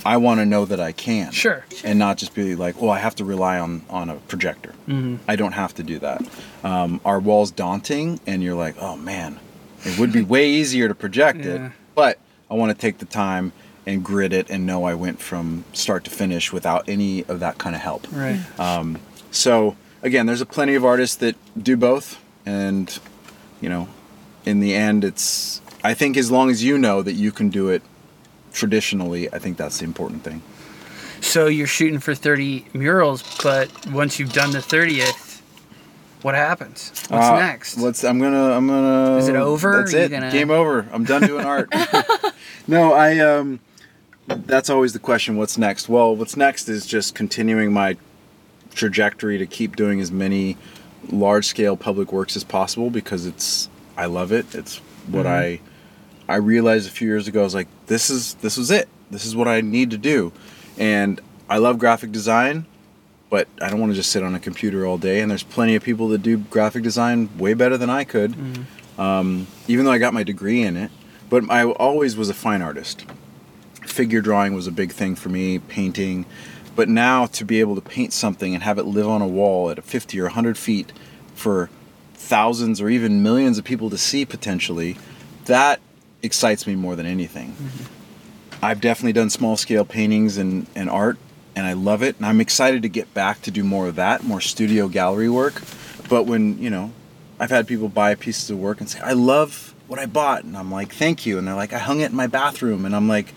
[0.05, 1.31] I want to know that I can.
[1.31, 1.63] Sure.
[1.85, 4.73] And not just be like, well, I have to rely on, on a projector.
[4.87, 5.17] Mm-hmm.
[5.29, 6.21] I don't have to do that.
[6.63, 9.39] Um, our wall's daunting, and you're like, oh man,
[9.85, 11.67] it would be way easier to project Yeah.
[11.67, 12.19] it, but
[12.49, 13.51] I want to take the time
[13.85, 17.57] and grid it and know I went from start to finish without any of that
[17.57, 18.07] kind of help.
[18.11, 18.39] Right.
[18.59, 18.97] Um,
[19.31, 22.97] so again, there's a plenty of artists that do both, and
[23.61, 23.87] you know,
[24.45, 27.69] in the end, it's I think as long as you know that you can do
[27.69, 27.81] it
[28.53, 30.41] traditionally, I think that's the important thing.
[31.21, 35.32] So you're shooting for 30 murals, but once you've done the 30th,
[36.23, 36.89] what happens?
[37.09, 37.77] What's Uh, next?
[37.77, 38.03] Let's.
[38.03, 38.51] I'm gonna.
[38.51, 39.17] I'm gonna.
[39.17, 39.77] Is it over?
[39.77, 40.09] That's it.
[40.11, 40.87] gonna- Game over.
[40.91, 41.71] I'm done doing art.
[42.67, 43.19] no, I.
[43.19, 43.59] Um.
[44.27, 45.35] That's always the question.
[45.37, 45.89] What's next?
[45.89, 47.97] Well, what's next is just continuing my
[48.73, 50.57] trajectory to keep doing as many
[51.11, 53.69] large scale public works as possible because it's.
[53.97, 54.55] I love it.
[54.55, 55.59] It's what I.
[56.27, 57.41] I realized a few years ago.
[57.41, 58.87] I was like, this is this was it.
[59.11, 60.31] This is what I need to do,
[60.77, 62.65] and I love graphic design
[63.33, 65.19] but I don't want to just sit on a computer all day.
[65.19, 68.35] And there's plenty of people that do graphic design way better than I could,
[68.99, 70.91] um, even though I got my degree in it.
[71.31, 73.05] But I always was a fine artist.
[73.87, 76.27] Figure drawing was a big thing for me, painting.
[76.75, 79.71] But now to be able to paint something and have it live on a wall
[79.71, 80.93] at 50 or 100 feet
[81.33, 81.71] for
[82.13, 84.95] thousands or even millions of people to see potentially,
[85.45, 85.79] that
[86.21, 87.55] excites me more than anything.
[88.61, 91.17] I've definitely done small scale paintings and, and art,
[91.55, 92.17] and I love it.
[92.17, 95.61] And I'm excited to get back to do more of that, more studio gallery work.
[96.09, 96.91] But when, you know,
[97.39, 100.43] I've had people buy pieces of work and say, I love what I bought.
[100.43, 101.37] And I'm like, thank you.
[101.37, 102.85] And they're like, I hung it in my bathroom.
[102.85, 103.33] And I'm like,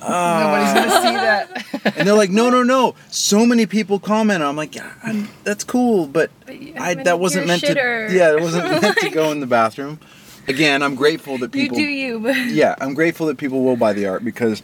[0.00, 1.46] Nobody's gonna see ah.
[1.82, 1.96] that.
[1.96, 2.94] and they're like, no, no, no.
[3.10, 4.42] So many people comment.
[4.42, 7.74] I'm like, yeah, I'm, that's cool, but But I, that wasn't meant to.
[8.10, 9.98] Yeah, it wasn't meant to go in the bathroom.
[10.46, 11.78] Again, I'm grateful that people.
[11.78, 14.62] You do you, but yeah, I'm grateful that people will buy the art because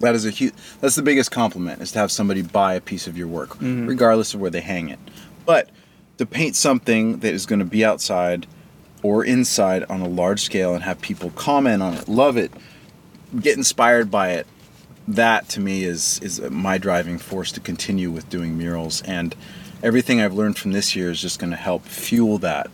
[0.00, 0.54] that is a huge.
[0.80, 4.34] That's the biggest compliment is to have somebody buy a piece of your work, regardless
[4.34, 4.98] of where they hang it.
[5.44, 5.70] But
[6.18, 8.46] to paint something that is going to be outside
[9.02, 12.52] or inside on a large scale and have people comment on it, love it,
[13.40, 14.46] get inspired by it.
[15.08, 19.34] That to me is is my driving force to continue with doing murals, and
[19.82, 22.70] everything I've learned from this year is just going to help fuel that.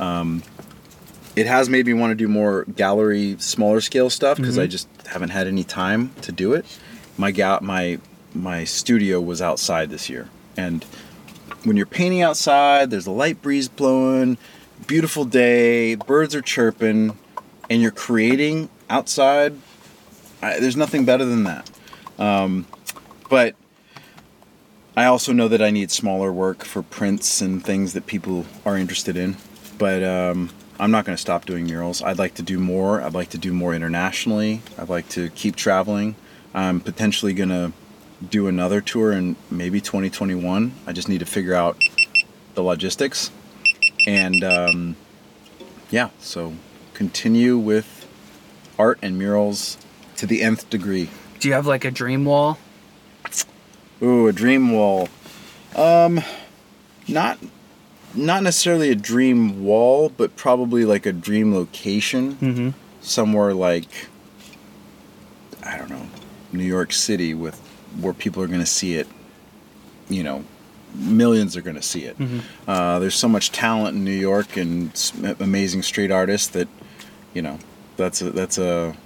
[0.00, 0.42] Um,
[1.36, 4.88] it has made me want to do more gallery, smaller scale stuff because I just
[5.06, 6.64] haven't had any time to do it.
[7.16, 7.98] My ga- my
[8.34, 10.84] my studio was outside this year, and
[11.64, 14.38] when you're painting outside, there's a light breeze blowing,
[14.86, 17.18] beautiful day, birds are chirping,
[17.68, 19.54] and you're creating outside,
[20.42, 21.70] I, there's nothing better than that.
[22.18, 22.66] Um,
[23.28, 23.54] but
[24.96, 28.76] I also know that I need smaller work for prints and things that people are
[28.76, 29.36] interested in.
[29.76, 32.02] But um, I'm not going to stop doing murals.
[32.02, 33.00] I'd like to do more.
[33.00, 34.60] I'd like to do more internationally.
[34.78, 36.16] I'd like to keep traveling.
[36.54, 37.72] I'm potentially going to
[38.28, 40.72] do another tour in maybe 2021.
[40.86, 41.82] I just need to figure out
[42.54, 43.30] the logistics.
[44.06, 44.96] And um,
[45.90, 46.54] yeah, so
[46.94, 48.06] continue with
[48.78, 49.78] art and murals
[50.16, 51.08] to the nth degree.
[51.40, 52.58] Do you have like a dream wall?
[54.02, 55.08] Ooh, a dream wall.
[55.74, 56.20] Um,
[57.08, 57.38] not
[58.16, 62.34] not necessarily a dream wall, but probably like a dream location.
[62.36, 62.70] Mm-hmm.
[63.00, 64.08] Somewhere like
[65.62, 66.06] I don't know,
[66.52, 67.58] New York City with
[68.00, 69.06] where people are going to see it.
[70.08, 70.44] You know,
[70.94, 72.18] millions are going to see it.
[72.18, 72.40] Mhm.
[72.66, 74.90] Uh, there's so much talent in New York and
[75.40, 76.68] amazing street artists that,
[77.34, 77.58] you know,
[77.96, 78.96] that's a, that's a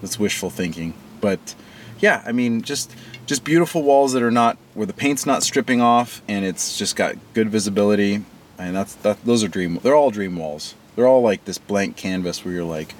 [0.00, 0.94] that's wishful thinking.
[1.20, 1.54] But
[2.00, 2.94] yeah, I mean, just
[3.26, 6.94] just beautiful walls that are not where the paint's not stripping off and it's just
[6.96, 8.22] got good visibility.
[8.58, 9.24] And that's that.
[9.24, 9.78] Those are dream.
[9.82, 10.74] They're all dream walls.
[10.96, 12.92] They're all like this blank canvas where you're like,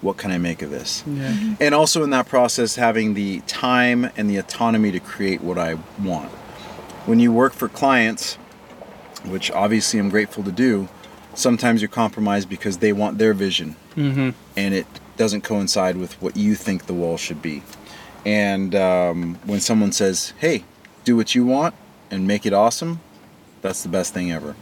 [0.00, 1.02] what can I make of this?
[1.06, 1.56] Yeah.
[1.60, 5.74] and also in that process having the time and the autonomy to create what i
[6.00, 6.28] want
[7.08, 8.34] when you work for clients
[9.24, 10.88] which obviously i'm grateful to do
[11.34, 14.30] sometimes you're compromised because they want their vision Mm-hmm.
[14.56, 17.64] and it doesn't coincide with what you think the wall should be
[18.24, 20.62] and um, when someone says hey
[21.02, 21.74] do what you want
[22.08, 23.00] and make it awesome
[23.62, 24.54] that's the best thing ever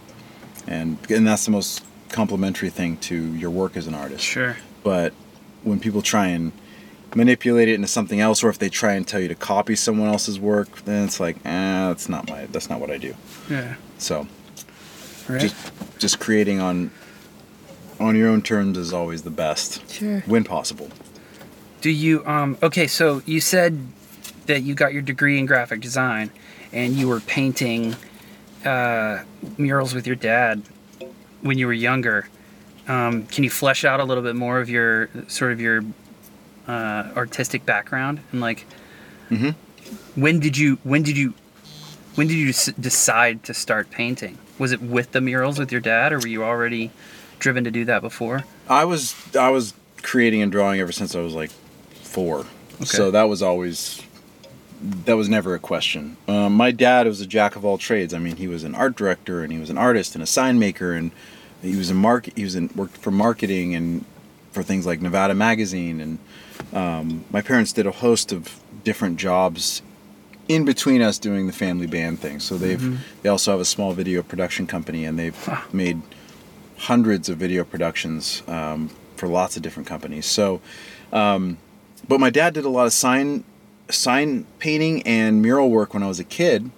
[0.67, 4.57] and and that's the most complimentary thing to your work as an artist Sure.
[4.85, 5.13] but
[5.65, 6.53] when people try and
[7.15, 10.09] manipulate it into something else or if they try and tell you to copy someone
[10.09, 13.15] else's work then it's like eh, that's not my that's not what i do
[13.51, 13.75] Yeah.
[13.99, 14.27] so
[15.29, 15.41] Right.
[15.41, 15.57] just
[15.99, 16.91] just creating on
[17.99, 20.21] on your own terms is always the best Sure.
[20.27, 20.89] when possible
[21.81, 23.79] Do you um okay, so you said
[24.47, 26.31] that you got your degree in graphic design
[26.73, 27.97] and you were painting
[28.67, 29.23] uh,
[29.57, 30.63] murals with your dad
[31.43, 32.29] when you were younger.
[32.89, 35.85] Um, can you flesh out a little bit more of your sort of your
[36.69, 38.65] uh, artistic background and like
[39.31, 39.55] Mhm.
[40.15, 41.35] when did you when did you
[42.17, 44.39] when did you decide to start painting?
[44.59, 46.91] Was it with the murals with your dad or were you already
[47.39, 48.45] driven to do that before?
[48.69, 51.51] i was i was creating and drawing ever since i was like
[52.03, 52.85] four Okay.
[52.85, 54.01] so that was always
[54.81, 56.17] that was never a question.
[56.29, 58.13] Um, my dad was a jack of all trades.
[58.13, 60.59] I mean he was an art director and he was an artist and a sign
[60.59, 61.11] maker and
[61.63, 64.05] he was in market he was in worked for marketing and
[64.53, 66.19] for things like nevada magazine and
[66.73, 69.83] um, my parents did a host of different jobs
[70.49, 72.41] in between us doing the family band thing.
[72.41, 76.01] So they've they also have a small video production company and they've made
[76.79, 80.27] hundreds of video productions um, for lots of different companies.
[80.27, 80.61] So,
[81.13, 81.59] um,
[82.07, 83.45] but my dad did a lot of sign
[83.91, 86.71] sign painting and mural work when I was a kid.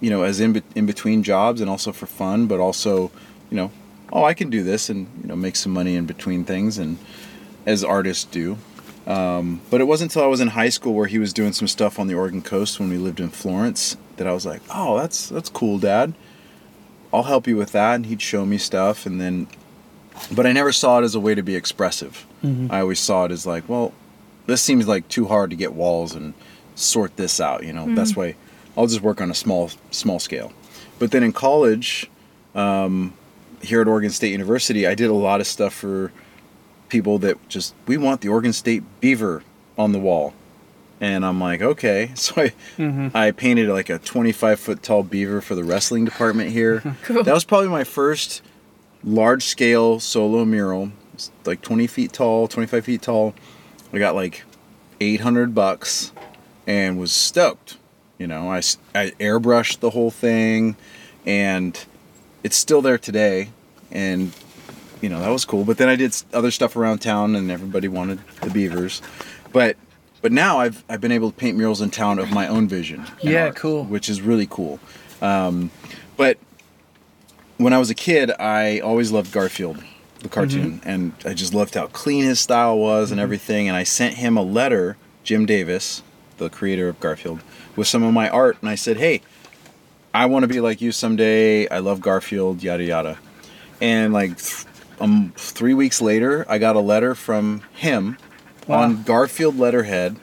[0.00, 3.10] You know, as in be- in between jobs and also for fun, but also,
[3.50, 3.70] you know,
[4.12, 6.96] oh, I can do this and you know make some money in between things and
[7.66, 8.56] as artists do.
[9.06, 11.68] Um, but it wasn't until I was in high school where he was doing some
[11.68, 14.98] stuff on the Oregon coast when we lived in Florence that I was like, oh,
[14.98, 16.14] that's that's cool, Dad.
[17.12, 19.48] I'll help you with that, and he'd show me stuff, and then,
[20.30, 22.24] but I never saw it as a way to be expressive.
[22.70, 23.92] I always saw it as like, well,
[24.46, 26.34] this seems like too hard to get walls and
[26.80, 27.64] sort this out.
[27.64, 28.34] You know, that's why
[28.76, 30.52] I'll just work on a small small scale.
[30.98, 32.10] But then in college,
[32.54, 33.14] um,
[33.62, 36.12] here at Oregon State University, I did a lot of stuff for
[36.88, 39.42] people that just we want the Oregon State beaver
[39.78, 40.34] on the wall.
[41.00, 42.10] And I'm like, okay.
[42.14, 43.16] So I Mm-hmm.
[43.16, 46.82] I painted like a 25 foot tall beaver for the wrestling department here.
[47.02, 47.22] Cool.
[47.24, 48.42] That was probably my first
[49.02, 50.92] large scale solo mural.
[51.14, 53.34] It's like 20 feet tall, 25 feet tall.
[53.92, 54.44] I got like
[55.00, 56.12] 800 bucks
[56.70, 57.78] and was stoked.
[58.16, 58.60] You know, I
[58.94, 60.76] airbrushed the whole thing
[61.26, 61.84] and
[62.44, 63.50] it's still there today.
[63.90, 64.32] And,
[65.00, 65.64] you know, that was cool.
[65.64, 69.02] But then I did other stuff around town and everybody wanted the beavers.
[69.52, 69.76] But
[70.22, 73.04] but now I've I've been able to paint murals in town of my own vision.
[73.20, 73.84] Yeah, art, cool.
[73.84, 74.78] Which is really cool.
[75.20, 75.72] Um,
[76.16, 76.38] but
[77.56, 79.82] when I was a kid, I always loved Garfield,
[80.20, 83.66] the cartoon, and I just loved how clean his style was and everything.
[83.66, 86.02] And I sent him a letter, Jim Davis,
[86.40, 87.40] the creator of Garfield,
[87.76, 89.20] with some of my art, and I said, "Hey,
[90.12, 91.68] I want to be like you someday.
[91.68, 93.18] I love Garfield, yada yada."
[93.80, 94.64] And like th-
[95.00, 98.18] um, three weeks later, I got a letter from him
[98.66, 98.82] Wow.
[98.82, 100.16] on Garfield letterhead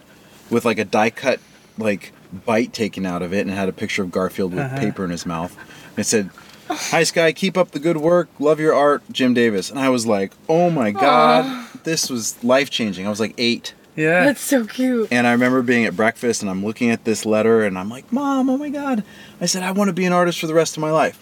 [0.50, 1.40] with like a die cut
[1.78, 2.12] like
[2.46, 4.78] bite taken out of it, and it had a picture of Garfield with Uh-huh.
[4.80, 5.56] paper in his mouth.
[5.92, 6.30] And it said,
[6.70, 7.32] Hi, Skye.
[7.32, 8.28] Keep up the good work.
[8.40, 9.70] Love your art, Jim Davis.
[9.72, 13.08] And I was like, oh my God, this was life changing.
[13.08, 13.74] I was like eight.
[13.98, 14.26] Yeah.
[14.26, 15.10] That's so cute.
[15.12, 18.14] And I remember being at breakfast and I'm looking at this letter and I'm like,
[18.14, 19.04] Mom, oh my God.
[19.42, 21.22] I said, I want to be an artist for the rest of my life.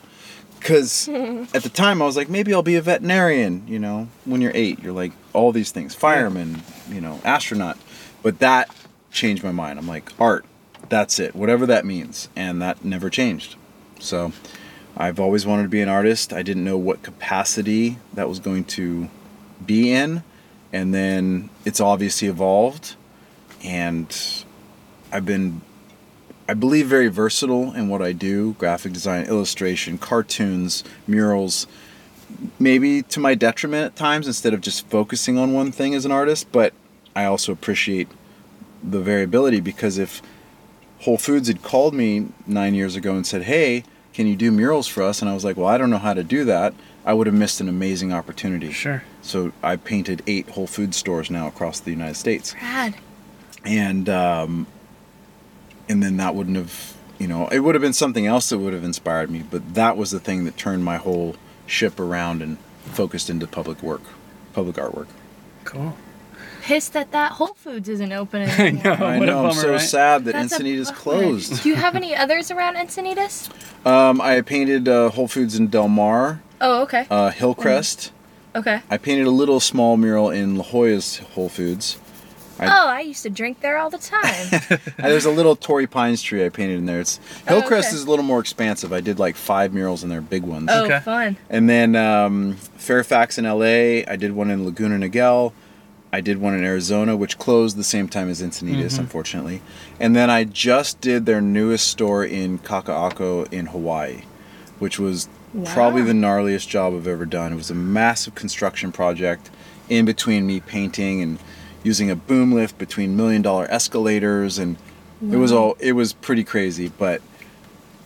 [0.60, 3.66] Because at the time I was like, maybe I'll be a veterinarian.
[3.66, 7.78] You know, when you're eight, you're like, all these things fireman, you know, astronaut.
[8.22, 8.70] But that
[9.10, 9.80] changed my mind.
[9.80, 10.46] I'm like, art,
[10.90, 12.28] that's it, whatever that means.
[12.36, 13.56] And that never changed.
[14.00, 14.34] So
[14.98, 16.34] I've always wanted to be an artist.
[16.34, 19.08] I didn't know what capacity that was going to
[19.66, 20.24] be in.
[20.76, 22.98] And then it's obviously evolved.
[23.64, 24.14] And
[25.10, 25.62] I've been,
[26.50, 31.66] I believe, very versatile in what I do graphic design, illustration, cartoons, murals.
[32.60, 36.12] Maybe to my detriment at times instead of just focusing on one thing as an
[36.12, 36.52] artist.
[36.52, 36.74] But
[37.16, 38.10] I also appreciate
[38.84, 40.22] the variability because if
[41.00, 44.90] Whole Foods had called me nine years ago and said, hey, can you do murals
[44.90, 45.22] for us?
[45.22, 46.74] And I was like, well, I don't know how to do that.
[47.06, 48.72] I would have missed an amazing opportunity.
[48.72, 49.04] Sure.
[49.22, 52.96] So I painted eight Whole Food stores now across the United States, Rad.
[53.64, 54.68] and um,
[55.88, 58.74] and then that wouldn't have, you know, it would have been something else that would
[58.74, 59.44] have inspired me.
[59.50, 61.36] But that was the thing that turned my whole
[61.68, 64.02] ship around and focused into public work,
[64.54, 65.08] public artwork.
[65.64, 65.96] Cool.
[66.64, 68.84] Pissed that that Whole Foods isn't open I anymore.
[68.84, 69.06] know.
[69.06, 69.46] I what know.
[69.46, 69.80] a I'm so right?
[69.82, 71.62] sad that That's Encinitas closed.
[71.62, 73.50] Do you have any others around Encinitas?
[73.86, 77.06] Um, I painted uh, Whole Foods in Del Mar, Oh, okay.
[77.10, 78.12] uh, Hillcrest.
[78.56, 78.82] Okay.
[78.90, 81.98] I painted a little small mural in La Jolla's Whole Foods.
[82.58, 84.80] I- oh, I used to drink there all the time.
[84.98, 87.02] There's a little Torrey Pines tree I painted in there.
[87.02, 87.96] It's Oh, Hillcrest okay.
[87.98, 88.94] is a little more expansive.
[88.94, 90.70] I did like five murals in there, big ones.
[90.72, 91.02] oh, Okay.
[91.02, 91.36] fun.
[91.50, 95.52] And then um, Fairfax in LA, I did one in Laguna Niguel.
[96.14, 99.62] I did one in Arizona, which closed the same time as Encinitas, unfortunately.
[100.00, 104.22] And then I just did their newest store in Kaka'ako in Hawaii,
[104.80, 105.28] which was
[105.64, 107.54] probably the gnarliest job I've ever done.
[107.54, 109.50] It was a massive construction project
[109.90, 111.40] in between me painting and
[111.84, 114.78] using a boom lift between million dollar escalators and
[115.22, 117.22] it was all it was pretty crazy, but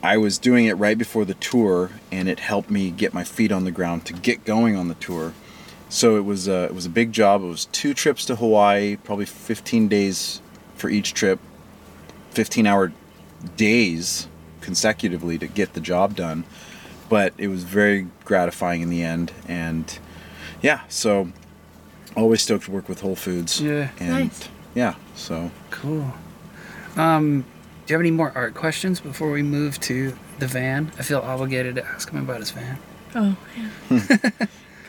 [0.02, 3.52] I was doing it right before the tour, and it helped me get my feet
[3.52, 5.34] on the ground to get going on the tour.
[5.90, 7.44] So it was a, it was a big job.
[7.44, 10.42] It was two trips to Hawaii, probably 15 days
[10.76, 11.40] for each trip,
[12.32, 12.94] 15 hour
[13.58, 14.28] days
[14.62, 16.46] consecutively to get the job done.
[17.10, 19.98] But it was very gratifying in the end, and
[20.62, 21.30] yeah, so
[22.16, 23.60] always stoked to work with Whole Foods.
[23.62, 23.90] Yeah.
[24.00, 24.50] and Nice.
[24.76, 26.14] yeah, so Cool.
[26.96, 27.42] Um,
[27.86, 30.92] do you have any more art questions before we move to the van?
[31.00, 32.78] I feel obligated to ask him about his van.
[33.16, 34.30] Oh, yeah.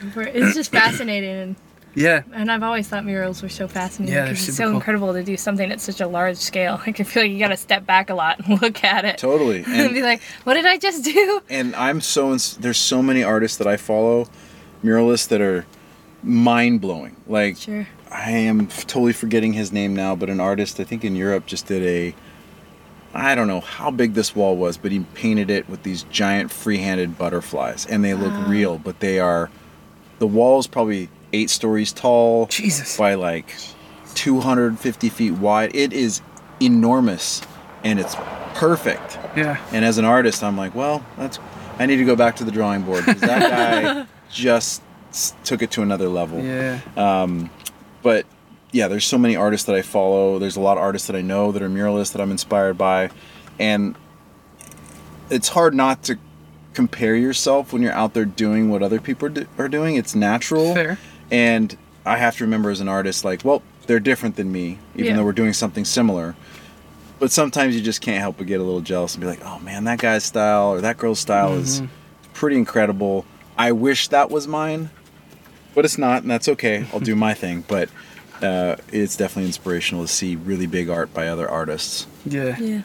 [0.01, 0.35] Go for it.
[0.37, 1.57] It's just fascinating, and,
[1.95, 2.23] Yeah.
[2.33, 4.75] and I've always thought murals were so fascinating Yeah, they're because it's so cool.
[4.77, 6.81] incredible to do something at such a large scale.
[6.87, 9.19] Like, I feel like you got to step back a lot and look at it
[9.19, 9.65] totally.
[9.69, 13.23] and be like, "What did I just do?" and I'm so ins- there's so many
[13.25, 14.29] artists that I follow,
[14.85, 15.67] muralists that are
[16.23, 17.17] mind blowing.
[17.27, 17.87] Like Sure.
[18.11, 21.47] I am f- totally forgetting his name now, but an artist I think in Europe
[21.47, 22.15] just did a
[23.13, 26.53] I don't know how big this wall was, but he painted it with these giant
[26.53, 29.51] free-handed butterflies, and they look real, but they are
[30.21, 32.97] the wall is probably eight stories tall Jesus.
[32.97, 33.55] by like
[34.15, 35.75] 250 feet wide.
[35.75, 36.21] It is
[36.61, 37.41] enormous,
[37.85, 38.15] and it's
[38.55, 39.19] perfect.
[39.37, 39.63] Yeah.
[39.73, 41.39] And as an artist, I'm like, well, that's
[41.79, 43.51] I need to go back to the drawing board because that
[43.97, 44.83] guy just
[45.45, 46.43] took it to another level.
[46.43, 46.81] Yeah.
[46.97, 47.51] Um,
[48.03, 48.27] But
[48.73, 50.39] yeah, there's so many artists that I follow.
[50.39, 53.11] There's a lot of artists that I know that are muralists that I'm inspired by,
[53.59, 53.97] and
[55.31, 56.19] it's hard not to
[56.75, 59.97] compare yourself when you're out there doing what other people are, do- are doing.
[59.97, 60.75] It's natural.
[60.75, 60.99] Fair.
[61.31, 65.07] And I have to remember as an artist, like, well, they're different than me, even
[65.07, 65.17] Yeah.
[65.17, 66.35] though we're doing something similar.
[67.19, 69.59] But sometimes you just can't help but get a little jealous and be like, oh
[69.61, 71.83] man, that guy's style or that girl's style is
[72.33, 73.27] pretty incredible.
[73.59, 74.89] I wish that was mine,
[75.75, 76.87] but it's not, and that's okay.
[76.93, 77.65] I'll do my thing.
[77.69, 77.91] But
[78.43, 82.07] uh, it's definitely inspirational to see really big art by other artists.
[82.25, 82.57] Yeah.
[82.59, 82.83] Yeah.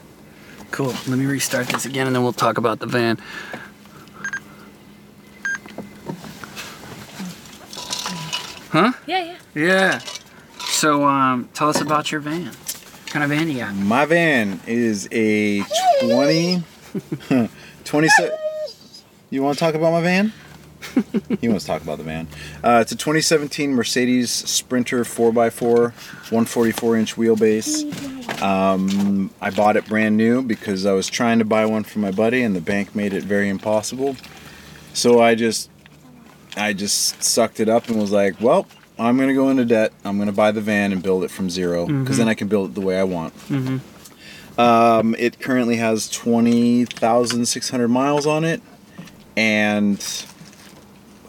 [0.72, 0.88] Cool.
[1.08, 3.18] Let me restart this again and then we'll talk about the van.
[8.76, 8.92] Huh?
[9.08, 9.38] Yeah, yeah.
[9.56, 10.00] Yeah.
[10.60, 12.48] So, um, tell us about your van.
[12.48, 13.74] What kind of van you got?
[13.74, 15.62] My van is a
[16.02, 16.62] 20,
[17.86, 18.38] 27.
[19.30, 20.34] You want to talk about my van?
[21.40, 22.28] he wants to talk about the van.
[22.66, 28.42] Uh, it's a 2017 Mercedes Sprinter 4x4, 144 inch wheelbase.
[28.42, 32.12] Um, I bought it brand new because I was trying to buy one for my
[32.12, 34.18] buddy, and the bank made it very impossible.
[34.94, 35.70] So I just,
[36.56, 38.66] I just sucked it up and was like, well,
[38.98, 39.92] I'm gonna go into debt.
[40.06, 42.72] I'm gonna buy the van and build it from zero because then I can build
[42.72, 43.34] it the way I want.
[44.58, 48.62] Um, it currently has 20,600 miles on it,
[49.36, 49.98] and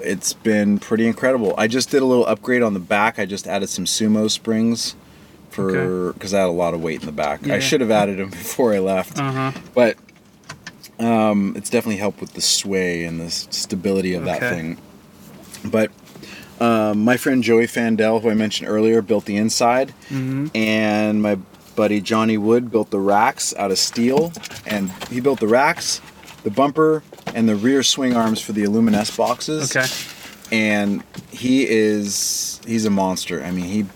[0.00, 1.54] it's been pretty incredible.
[1.58, 3.18] I just did a little upgrade on the back.
[3.18, 4.94] I just added some sumo springs
[5.50, 6.16] for Okay.
[6.18, 7.44] because I had a lot of weight in the back.
[7.44, 7.54] Yeah.
[7.54, 9.52] I should have added them before I left, Uh huh.
[9.74, 9.96] but
[11.00, 14.78] um, it's definitely helped with the sway and the stability of that thing.
[15.64, 15.90] But
[16.60, 20.46] um, my friend Joey Fandel, who I mentioned earlier, built the inside, Mm-hmm.
[20.54, 21.38] and my
[21.74, 24.32] buddy Johnny Wood built the racks out of steel,
[24.66, 26.00] and he built the racks,
[26.42, 27.02] the bumper,
[27.34, 29.76] and the rear swing arms for the Aluminess boxes.
[29.76, 29.86] Okay.
[30.50, 33.42] And he is he's a monster.
[33.44, 33.86] I mean, he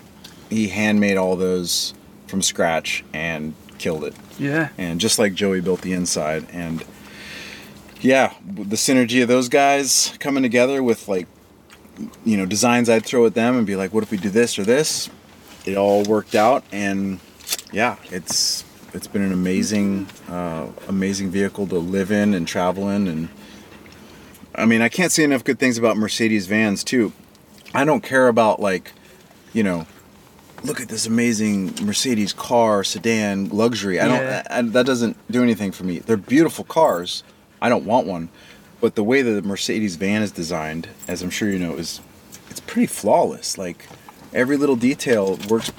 [0.55, 1.95] he handmade all those
[2.27, 4.69] from scratch and killed it Yeah.
[4.77, 6.85] and just like Joey built the inside and
[8.01, 11.27] yeah the synergy of those guys coming together with like
[12.25, 14.59] you know designs I'd throw at them and be like what if we do this
[14.59, 15.11] or this
[15.67, 17.21] it all worked out and
[17.73, 18.65] yeah it's
[18.95, 23.29] it's been an amazing uh, amazing vehicle to live in and travel in and
[24.55, 27.13] I mean I can't say enough good things about Mercedes vans too
[27.75, 28.93] I don't care about like
[29.53, 29.87] you know
[30.63, 33.99] look at this amazing Mercedes car, sedan, luxury.
[33.99, 34.43] I Yeah.
[34.43, 34.53] don't.
[34.53, 36.01] I, that doesn't do anything for me.
[36.01, 37.23] They're beautiful cars.
[37.63, 38.29] I don't want one,
[38.81, 42.01] but the way that the Mercedes van is designed, as I'm sure you know, is
[42.51, 43.59] it's pretty flawless.
[43.59, 43.87] Like
[44.33, 45.73] every little detail works,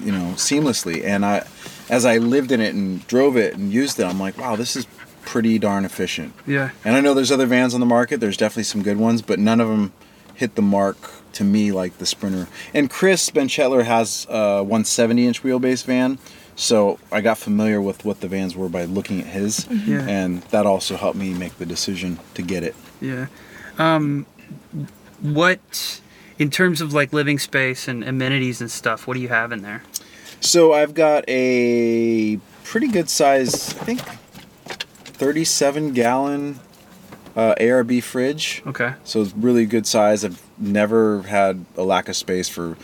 [0.00, 1.04] you know, seamlessly.
[1.04, 1.46] And I,
[1.88, 4.76] as I lived in it and drove it and used it, I'm like, wow, this
[4.76, 4.86] is
[5.24, 6.34] pretty darn efficient.
[6.46, 6.70] Yeah.
[6.84, 8.20] And I know there's other vans on the market.
[8.20, 9.92] There's definitely some good ones, but none of them
[10.34, 10.96] hit the mark
[11.32, 12.48] to me like the Sprinter.
[12.72, 16.18] And Chris Benchetler has a 170 inch wheelbase van,
[16.56, 20.06] so I got familiar with what the vans were by looking at his, Yeah.
[20.08, 22.74] and that also helped me make the decision to get it.
[23.00, 23.26] Yeah.
[23.78, 24.26] Um,
[25.20, 26.00] what,
[26.38, 29.62] in terms of like living space and amenities and stuff, what do you have in
[29.62, 29.82] there?
[30.40, 34.00] So I've got a pretty good size, I think,
[35.04, 36.60] 37 gallon
[37.36, 38.62] uh, ARB fridge.
[38.66, 38.94] Okay.
[39.04, 40.24] So it's really good size.
[40.24, 42.76] I've never had a lack of space for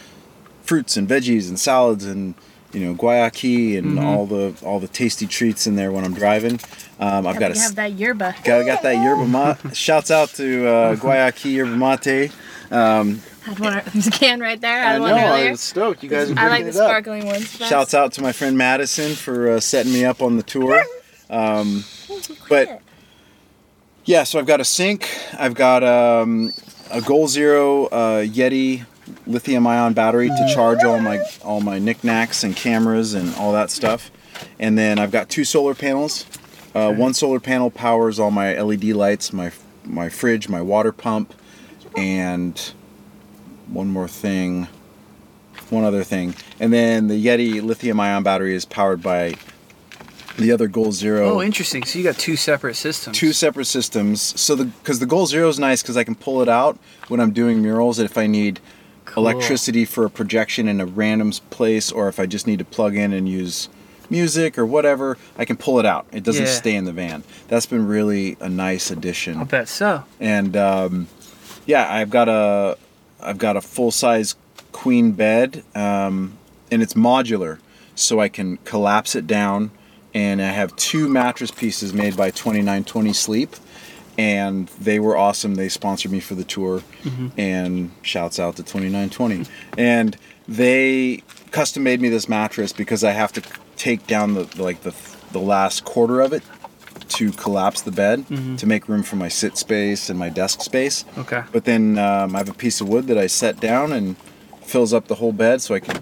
[0.63, 2.35] fruits and veggies and salads and
[2.73, 4.05] you know guayaki and Mhm.
[4.05, 6.61] all the all the tasty treats in there when I'm driving.
[7.01, 8.35] Um, I've got Gotta a have that yerba.
[8.45, 9.57] got, got that yerba mate.
[9.77, 12.31] Shouts out to uh, guayaki yerba mate.
[12.71, 13.83] Um, Had one.
[13.93, 14.85] There's a can right there.
[14.85, 16.03] I I had know one I was stoked.
[16.03, 16.89] You guys are I like the it up.
[16.89, 17.51] sparkling ones.
[17.57, 20.83] Shouts out to my friend Madison for uh, setting me up on the tour.
[21.31, 21.85] Um,
[22.49, 22.81] but
[24.05, 25.09] yeah, so I've got a sink.
[25.39, 26.53] I've got um,
[26.91, 28.85] a Goal Zero uh, Yeti
[29.27, 34.11] lithium-ion battery to charge all my all my knickknacks and cameras and all that stuff.
[34.59, 36.27] And then I've got two solar panels.
[36.75, 39.53] Uh, one solar panel powers all my LED lights, my
[39.85, 41.35] my fridge, my water pump,
[41.97, 42.59] and
[43.69, 44.69] one more thing
[45.71, 46.35] one other thing.
[46.59, 49.35] And then the Yeti lithium ion battery is powered by
[50.39, 51.35] the other Goal Zero.
[51.35, 51.85] Oh, interesting.
[51.85, 53.17] So you got two separate systems.
[53.17, 54.41] Two separate systems.
[54.41, 57.21] So the because the Goal Zero is nice because I can pull it out when
[57.21, 58.61] I'm doing murals if I need
[59.13, 59.29] Cool.
[59.29, 62.97] electricity for a projection in a random place or if I just need to plug
[62.97, 63.69] in and use
[64.09, 66.07] music or whatever, I can pull it out.
[66.13, 66.53] It doesn't Yeah.
[66.53, 67.23] stay in the van.
[67.49, 70.05] That's been really a nice addition I bet so.
[70.21, 71.07] and um,
[71.67, 72.77] yeah, I've got a
[73.23, 74.35] I've got a full size
[74.73, 76.39] queen bed, um,
[76.71, 77.59] and it's modular,
[77.95, 79.71] so I can collapse it down,
[80.15, 83.55] and I have two mattress pieces made by 2920 Sleep,
[84.19, 85.55] and they were awesome.
[85.55, 86.83] They sponsored me for the tour,
[87.37, 89.47] and shouts out to 2920,
[89.79, 90.17] and
[90.49, 93.43] they custom made me this mattress because I have to
[93.77, 94.95] take down the like the
[95.33, 96.43] the last quarter of it
[97.09, 98.25] to collapse the bed
[98.59, 101.05] to make room for my sit space and my desk space.
[101.19, 101.43] Okay.
[101.51, 104.17] But then um, I have a piece of wood that I set down and
[104.63, 106.01] fills up the whole bed so I can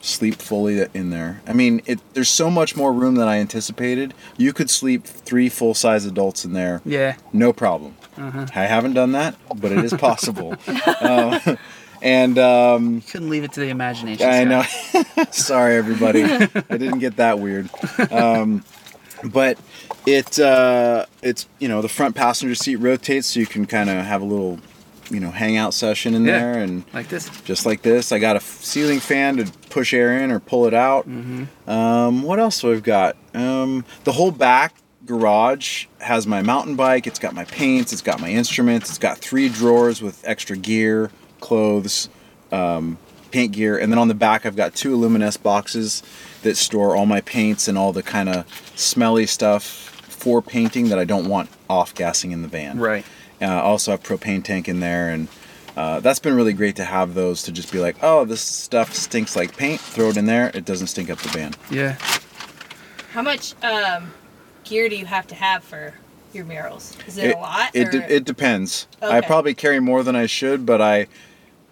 [0.00, 1.40] sleep fully in there.
[1.46, 4.14] I mean, it, there's so much more room than I anticipated.
[4.36, 7.16] You could sleep three full size adults in there, Yeah.
[7.32, 7.96] no problem.
[8.16, 8.46] Uh-huh.
[8.54, 10.54] I haven't done that, but it is possible.
[11.00, 11.40] um,
[12.02, 14.28] and um, Couldn't leave it to the imagination.
[14.28, 14.62] I know.
[15.30, 16.22] Sorry, everybody.
[16.24, 17.68] I didn't get that weird.
[18.10, 18.64] Um,
[19.24, 19.58] but
[20.06, 24.04] it uh, it's you know the front passenger seat rotates so you can kind of
[24.04, 24.58] have a little
[25.10, 26.38] you know hangout session in Yeah.
[26.38, 27.28] there and Like this.
[27.44, 28.12] just like this.
[28.12, 31.06] I got a ceiling fan to push air in or pull it out.
[31.66, 33.16] Um, what else do I've got?
[33.34, 37.06] Um, the whole back garage has my mountain bike.
[37.06, 37.92] It's got my paints.
[37.92, 38.88] It's got my instruments.
[38.90, 42.08] It's got three drawers with extra gear, clothes,
[42.52, 42.98] um,
[43.30, 46.02] paint gear, and then on the back I've got two Aluminess boxes
[46.42, 48.44] that store all my paints and all the kind of
[48.76, 49.64] smelly stuff
[50.08, 52.78] for painting that I don't want off gassing in the van.
[52.78, 53.04] Right.
[53.40, 55.28] Uh, also have propane tank in there, and
[55.76, 58.94] uh, that's been really great to have those to just be like, oh, this stuff
[58.94, 59.80] stinks like paint.
[59.80, 60.50] Throw it in there.
[60.54, 61.54] It doesn't stink up the van.
[61.70, 61.96] Yeah.
[63.12, 64.12] How much um,
[64.64, 65.94] gear do you have to have for
[66.32, 66.96] your murals?
[67.06, 67.70] Is it, a lot?
[67.74, 68.86] It, de- it depends.
[69.02, 71.08] I probably carry more than I should, but I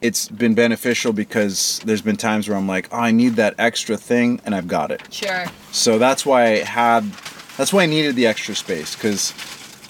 [0.04, 3.96] it's been beneficial because there's been times where I'm like, oh, I need that extra
[3.96, 5.00] thing, and I've got it.
[5.10, 5.46] sure.
[5.72, 7.10] So that's why I had,
[7.56, 9.32] that's why I needed the extra space because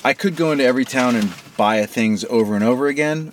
[0.05, 3.33] I could go into every town and buy things over and over again,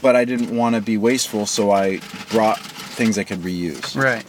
[0.00, 2.00] but I didn't want to be wasteful, so I
[2.30, 3.94] brought things I could reuse.
[3.94, 4.24] Right.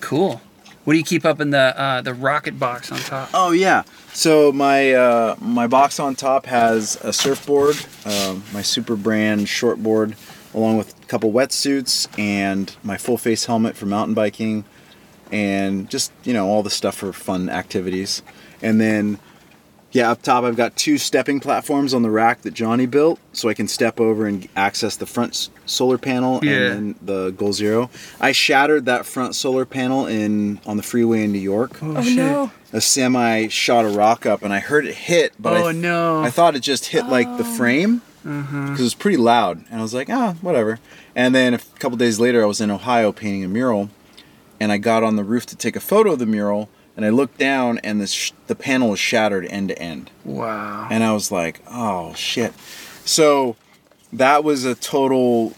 [0.00, 0.40] Cool.
[0.84, 3.28] What do you keep up in the uh, the rocket box on top?
[3.34, 3.82] Oh yeah.
[4.14, 7.76] So my uh, my box on top has a surfboard,
[8.06, 10.16] um, my Super Brand shortboard,
[10.54, 14.64] along with a couple wetsuits and my full face helmet for mountain biking,
[15.30, 18.22] and just you know all the stuff for fun activities.
[18.62, 19.18] And then
[19.92, 23.48] yeah, up top I've got two stepping platforms on the rack that Johnny built, so
[23.48, 26.52] I can step over and access the front s- solar panel Yeah.
[26.52, 27.88] and then the Goal Zero.
[28.20, 32.50] I shattered that front solar panel in on the freeway in New York Oh no.
[32.72, 35.82] a semi shot a rock up and I heard it hit, but I Oh, th-
[35.82, 36.22] no.
[36.22, 39.82] I thought it just hit like the frame because it was pretty loud, and I
[39.82, 40.80] was like, ah, whatever.
[41.16, 43.88] And then a couple days later, I was in Ohio painting a mural,
[44.60, 46.68] and I got on the roof to take a photo of the mural,
[46.98, 50.88] and I looked down, and the sh- the panel was shattered end to end, Wow.
[50.90, 52.52] and I was like, oh shit.
[53.04, 53.54] So
[54.12, 55.54] that was a total.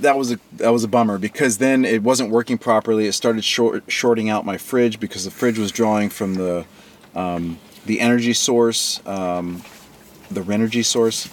[0.00, 3.06] That was a that was a bummer because then it wasn't working properly.
[3.06, 6.64] It started short, shorting out my fridge because the fridge was drawing from the
[7.14, 9.62] um, the energy source, um,
[10.28, 11.28] the Renogy source,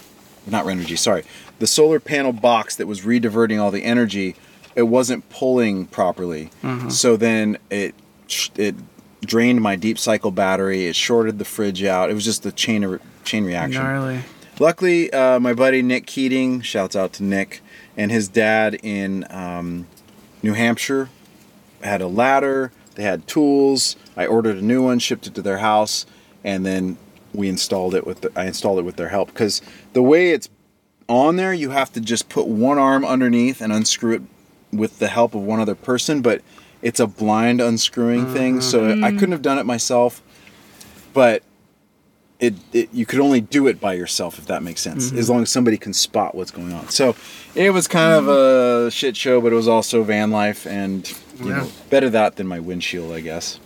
[0.46, 1.24] not Renogy, sorry,
[1.58, 4.36] the solar panel box that was rediverting all the energy.
[4.76, 6.52] It wasn't pulling properly,
[6.90, 7.96] so then it
[8.56, 8.76] it
[9.22, 10.86] drained my deep cycle battery.
[10.86, 12.10] It shorted the fridge out.
[12.10, 13.84] It was just a chain of, chain reaction.
[13.84, 14.22] Gnarly.
[14.60, 17.62] Luckily, uh, my buddy Nick Keating, shouts out to Nick,
[17.96, 19.88] and his dad in um,
[20.44, 21.10] New Hampshire
[21.82, 22.72] had a ladder.
[22.96, 23.96] They had tools.
[24.18, 26.06] I ordered a new one, shipped it to their house,
[26.44, 26.98] and then
[27.34, 28.22] we installed it with.
[28.22, 29.62] The, I installed it with their help because
[29.94, 30.50] the way it's
[31.08, 34.22] on there, you have to just put one arm underneath and unscrew it
[34.72, 36.42] with the help of one other person, but
[36.82, 39.18] it's a blind unscrewing thing, so I mm-hmm.
[39.18, 40.22] couldn't have done it myself.
[41.14, 41.44] But
[42.40, 45.18] it, it you could only do it by yourself if that makes sense mm-hmm.
[45.18, 47.14] as long as somebody can spot what's going on so
[47.54, 48.90] it was kind of a mm-hmm.
[48.90, 51.10] shit show but it was also van life and
[51.40, 51.58] you Yeah.
[51.58, 53.60] know better that than my windshield i guess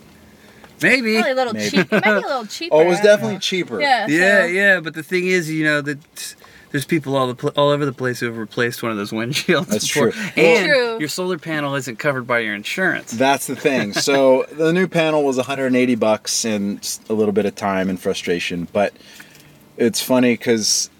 [0.82, 1.14] Maybe.
[1.14, 1.70] Probably a little Maybe.
[1.70, 1.92] cheap.
[1.92, 2.74] It a little cheaper.
[2.76, 4.06] oh it was definitely cheaper Yeah.
[4.06, 6.34] Yeah, so- yeah, but the thing is, you know, that
[6.74, 9.12] there's people all the pl- all over the place who have replaced one of those
[9.12, 9.66] windshields.
[9.68, 10.10] That's before.
[10.10, 10.22] true.
[10.36, 10.98] And True.
[10.98, 13.12] your solar panel isn't covered by your insurance.
[13.12, 17.54] that's the thing so the new panel was 180 bucks and a little bit of
[17.54, 18.92] time and frustration but
[19.76, 20.90] it's funny because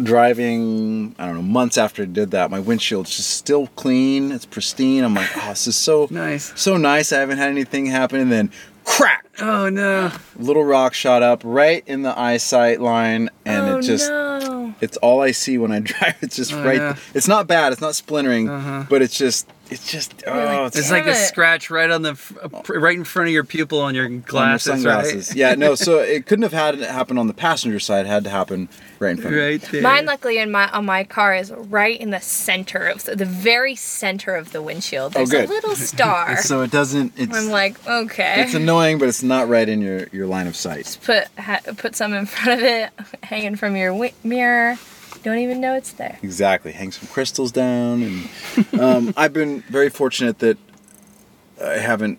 [0.00, 4.44] driving i don't know months after i did that my windshield's just still clean it's
[4.46, 6.52] pristine i'm like oh this is so Nice.
[6.60, 8.50] so nice i haven't had anything happen and then
[8.84, 10.12] crack Oh no.
[10.36, 14.53] little rock shot up right in the eyesight line and oh, it just no.
[14.80, 16.96] It's all i see when i drive it's just Oh, right yeah.
[17.14, 18.84] it's not bad it's not splintering Uh-huh.
[18.88, 22.02] but it's just it's just like, oh it's It's Damn like a scratch right on
[22.02, 22.32] the f-
[22.64, 25.36] pr- right in front of your pupil on your on your glasses, sunglasses right?
[25.36, 28.24] yeah no so it couldn't have had it happen on the passenger side it had
[28.24, 29.46] to happen right in front of me.
[29.48, 29.82] Right there.
[29.82, 33.24] Mine, luckily, in my on my car is right in the center of the, the
[33.24, 35.12] very center of the windshield.
[35.14, 35.46] Oh, There's good.
[35.46, 36.36] a little star.
[36.38, 38.42] so it doesn't it's I'm like, okay.
[38.42, 41.60] it's annoying but it's not right in your your line of sight Just put ha-
[41.76, 42.90] put some in front of it,
[43.22, 44.76] hanging from your wi- mirror.
[45.22, 46.18] Don't even know it's there.
[46.22, 46.72] Exactly.
[46.72, 50.58] Hang some crystals down, and um, I've been very fortunate that
[51.62, 52.18] I haven't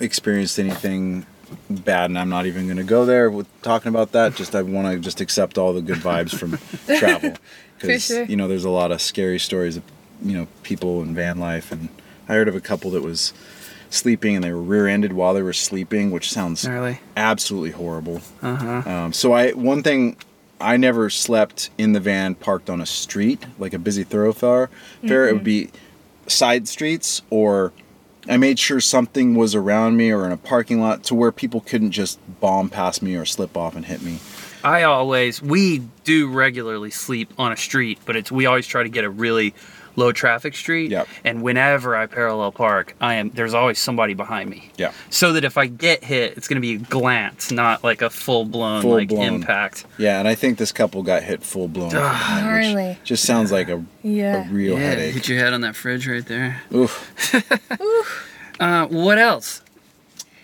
[0.00, 1.26] experienced anything
[1.68, 4.34] bad, and I'm not even going to go there with talking about that.
[4.34, 6.58] Just I want to just accept all the good vibes from
[6.98, 7.34] travel
[7.78, 8.24] because sure.
[8.24, 9.82] you know there's a lot of scary stories of
[10.22, 11.88] you know people in van life, and
[12.28, 13.32] I heard of a couple that was
[13.90, 17.00] sleeping and they were rear-ended while they were sleeping, which sounds Gnarly.
[17.16, 18.20] absolutely horrible.
[18.40, 18.90] Uh huh.
[18.90, 20.16] Um, so I one thing
[20.60, 24.68] I never slept in the van parked on a street like a busy thoroughfare.
[25.06, 25.44] Fair it would mm-hmm.
[25.44, 25.70] be
[26.26, 27.72] side streets or
[28.28, 31.60] I made sure something was around me or in a parking lot to where people
[31.60, 34.18] couldn't just bomb past me or slip off and hit me.
[34.62, 38.88] I always we do regularly sleep on a street, but it's we always try to
[38.88, 39.54] get a really
[40.00, 40.90] low traffic street.
[40.90, 41.06] Yep.
[41.24, 44.70] And whenever I parallel park, I am there's always somebody behind me.
[44.76, 44.92] Yeah.
[45.10, 48.44] So that if I get hit, it's gonna be a glance, not like a full
[48.44, 49.34] blown like Full-blown.
[49.34, 49.84] impact.
[49.98, 51.90] Yeah, and I think this couple got hit full blown.
[51.90, 52.96] from behind.
[53.04, 54.48] Just sounds like a, a Yeah.
[54.50, 55.14] real yeah, headache.
[55.14, 56.62] hit your head on that fridge right there.
[56.74, 57.34] Oof.
[57.80, 58.26] Oof.
[58.60, 59.62] Uh, what else?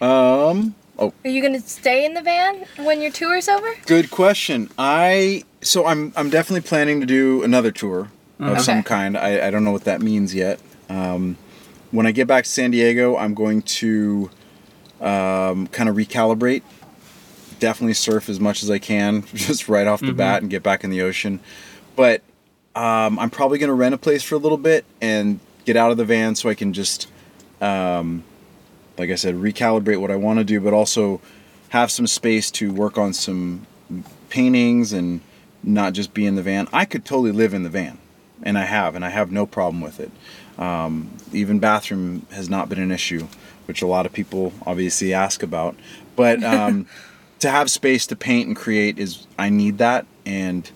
[0.00, 0.74] Um.
[0.98, 3.68] Oh, Are you gonna stay in the van when your tour's over?
[3.84, 4.70] Good question.
[4.78, 8.08] I so I'm I'm definitely planning to do another tour
[8.38, 9.16] of some kind.
[9.16, 10.60] I, I don't know what that means yet.
[10.88, 11.36] Um,
[11.90, 14.30] when I get back to San Diego, I'm going to
[15.00, 16.62] um, kind of recalibrate
[17.58, 20.84] definitely surf as much as I can, just right off the bat, and get back
[20.84, 21.40] in the ocean.
[21.94, 22.22] But
[22.74, 25.96] um, I'm probably gonna rent a place for a little bit and get out of
[25.96, 27.08] the van so I can just,
[27.60, 28.22] um,
[28.98, 31.20] like I said, recalibrate what I want to do, but also
[31.70, 33.66] have some space to work on some
[34.28, 35.20] paintings and
[35.62, 36.68] not just be in the van.
[36.72, 37.98] I could totally live in the van,
[38.46, 40.10] and I have, and I have no problem with it.
[40.58, 43.26] Um, even bathroom has not been an issue,
[43.66, 45.76] which a lot of people obviously ask about.
[46.14, 46.86] But um,
[47.40, 50.70] to have space to paint and create is I need that, and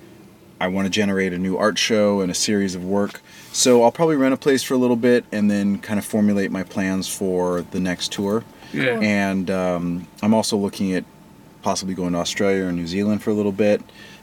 [0.60, 3.22] I want to generate a new art show and a series of work.
[3.52, 6.50] So I'll probably rent a place for a little bit and then kind of formulate
[6.50, 8.44] my plans for the next tour.
[8.72, 9.00] Yeah.
[9.00, 11.04] And um, I'm also looking at
[11.62, 13.80] possibly going to Australia or New Zealand for a little bit.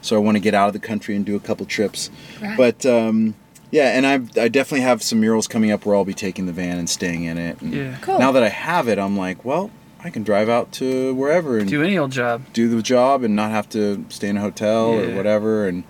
[0.07, 2.09] So I want to get out of the country and do a couple trips.
[2.41, 2.55] Right.
[2.57, 3.35] But um,
[3.71, 6.53] yeah, and I I definitely have some murals coming up where I'll be taking the
[6.53, 7.61] van and staying in it.
[7.61, 7.97] And Yeah.
[8.01, 8.19] Cool.
[8.19, 9.69] Now that I have it, I'm like, well,
[10.03, 12.43] I can drive out to wherever and Do any old job.
[12.53, 15.67] do the job and not have to stay in a hotel or whatever.
[15.67, 15.83] And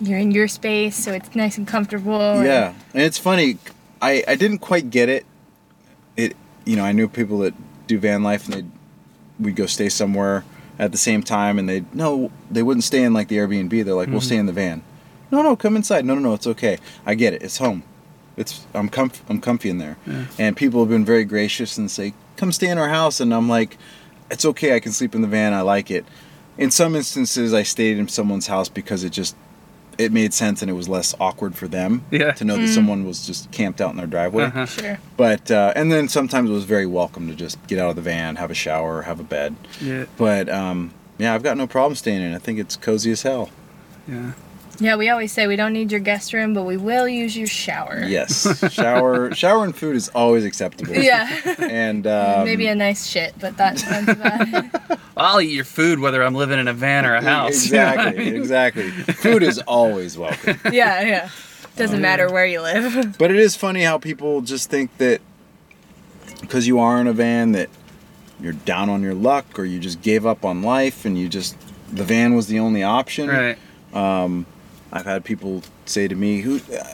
[0.00, 2.20] You're in your space, so it's nice and comfortable.
[2.20, 3.58] and- yeah, and it's funny.
[4.00, 5.24] I I didn't quite get it.
[6.16, 7.54] It you know I knew people that
[7.86, 8.64] do van life and they
[9.40, 10.44] we'd go stay somewhere
[10.78, 13.70] at the same time and they no they wouldn't stay in like the Airbnb.
[13.84, 14.26] They're like we'll mm-hmm.
[14.26, 14.82] stay in the van.
[15.30, 16.04] No no come inside.
[16.04, 16.78] No no no it's okay.
[17.06, 17.42] I get it.
[17.42, 17.82] It's home.
[18.36, 19.96] It's I'm comf- I'm comfy in there.
[20.38, 23.48] And people have been very gracious and say come stay in our house and I'm
[23.48, 23.76] like
[24.30, 24.74] it's okay.
[24.74, 25.52] I can sleep in the van.
[25.52, 26.04] I like it.
[26.56, 29.36] In some instances, I stayed in someone's house because it just
[29.98, 32.32] it made sense and it was less awkward for them Yeah.
[32.32, 34.44] to know that someone was just camped out in their driveway.
[34.44, 34.66] Uh-huh.
[34.66, 34.98] Sure.
[35.16, 38.02] But uh, and then sometimes it was very welcome to just get out of the
[38.02, 39.54] van, have a shower, have a bed.
[39.80, 40.04] Yeah.
[40.16, 42.34] But um, yeah, I've got no problem staying in.
[42.34, 43.50] I think it's cozy as hell.
[44.08, 44.32] Yeah.
[44.80, 47.46] Yeah, we always say we don't need your guest room, but we will use your
[47.46, 48.02] shower.
[48.06, 50.94] Yes, shower, shower and food is always acceptable.
[50.94, 51.28] Yeah.
[51.58, 54.48] And um, Maybe a nice shit, but that, that's about
[54.90, 54.98] it.
[55.16, 57.66] I'll eat your food whether I'm living in a van or a house.
[57.66, 58.34] you know I Exactly, mean?
[58.36, 58.90] exactly.
[58.90, 60.58] Food is always welcome.
[60.72, 61.28] Yeah, yeah.
[61.76, 63.16] Doesn't matter where you live.
[63.18, 65.20] But it is funny how people just think that
[66.40, 67.68] because you are in a van that
[68.40, 71.56] you're down on your luck or you just gave up on life and you just
[71.92, 73.28] the van was the only option.
[73.28, 73.58] Right.
[74.94, 76.84] I've had people say to me who uh,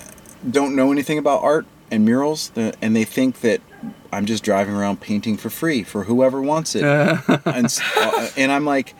[0.51, 3.61] don't know anything about art and murals uh, and they think that
[4.13, 6.83] I'm just driving around painting for free for whoever wants it.
[7.45, 8.95] and, uh, and I'm like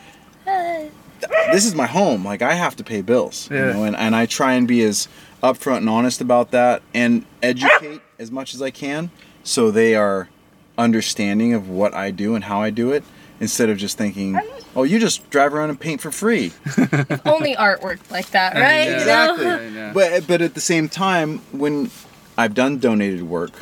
[1.53, 2.25] this is my home.
[2.25, 3.69] Like I have to pay bills, Yeah.
[3.69, 5.09] you know, and, and I try and be as
[5.43, 9.11] upfront and honest about that and educate as much as I can
[9.43, 10.29] so they are
[10.77, 13.05] understanding of what I do and how I do it
[13.41, 14.39] instead of just thinking,
[14.77, 16.53] oh, you just drive around and paint for free.
[17.25, 18.85] Only art worked like that, right?
[18.85, 18.97] You know?
[18.97, 19.47] exactly.
[19.49, 19.91] I know.
[19.95, 21.91] But but at the same time, when
[22.37, 23.53] I've done donated work,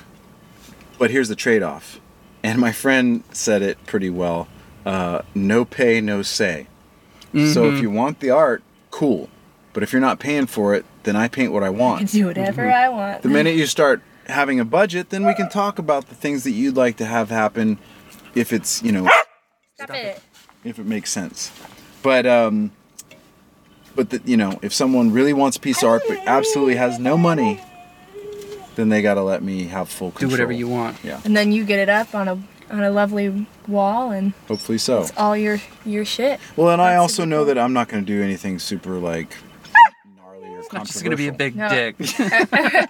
[0.98, 2.00] but here's the trade-off,
[2.42, 4.48] and my friend said it pretty well:
[4.84, 6.66] uh, no pay, no say.
[7.34, 9.28] So if you want the art, cool.
[9.74, 12.10] But if you're not paying for it, then I paint what I I can want.
[12.10, 13.22] do whatever I want.
[13.22, 16.50] The minute you start having a budget, then we can talk about the things that
[16.52, 17.78] you'd like to have happen,
[18.34, 19.08] if it's you know
[19.84, 20.20] Stop it.
[20.64, 21.52] if it makes sense.
[22.02, 22.72] But um,
[23.94, 26.98] but the, you know, if someone really wants a piece of art but absolutely has
[26.98, 27.60] no money,
[28.74, 30.30] then they gotta let me have full control.
[30.30, 30.96] Do whatever you want.
[31.04, 34.78] Yeah, And then you get it up on a on a lovely wall and hopefully
[34.78, 35.00] so.
[35.00, 36.40] it's all your your shit.
[36.56, 37.46] Well, and I also know cool.
[37.46, 39.47] that I'm not gonna do anything super like gnarly or
[40.68, 41.68] It's not just gonna be a big No.
[41.68, 41.94] dick.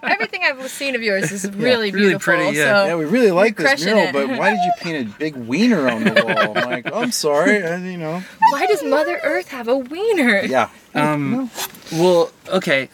[0.03, 2.19] Everything I've seen of yours is really Really beautiful.
[2.19, 2.81] pretty, yeah.
[2.81, 4.13] So Yeah, we really like this mural, it.
[4.13, 6.57] but why did you paint a big wiener on the wall?
[6.57, 8.21] I'm like, I'm sorry, I, you know.
[8.51, 10.41] why does Mother Earth have a wiener?
[10.41, 11.49] Yeah, Um,
[11.93, 12.89] well, okay.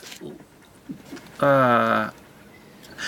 [1.39, 2.11] Uh,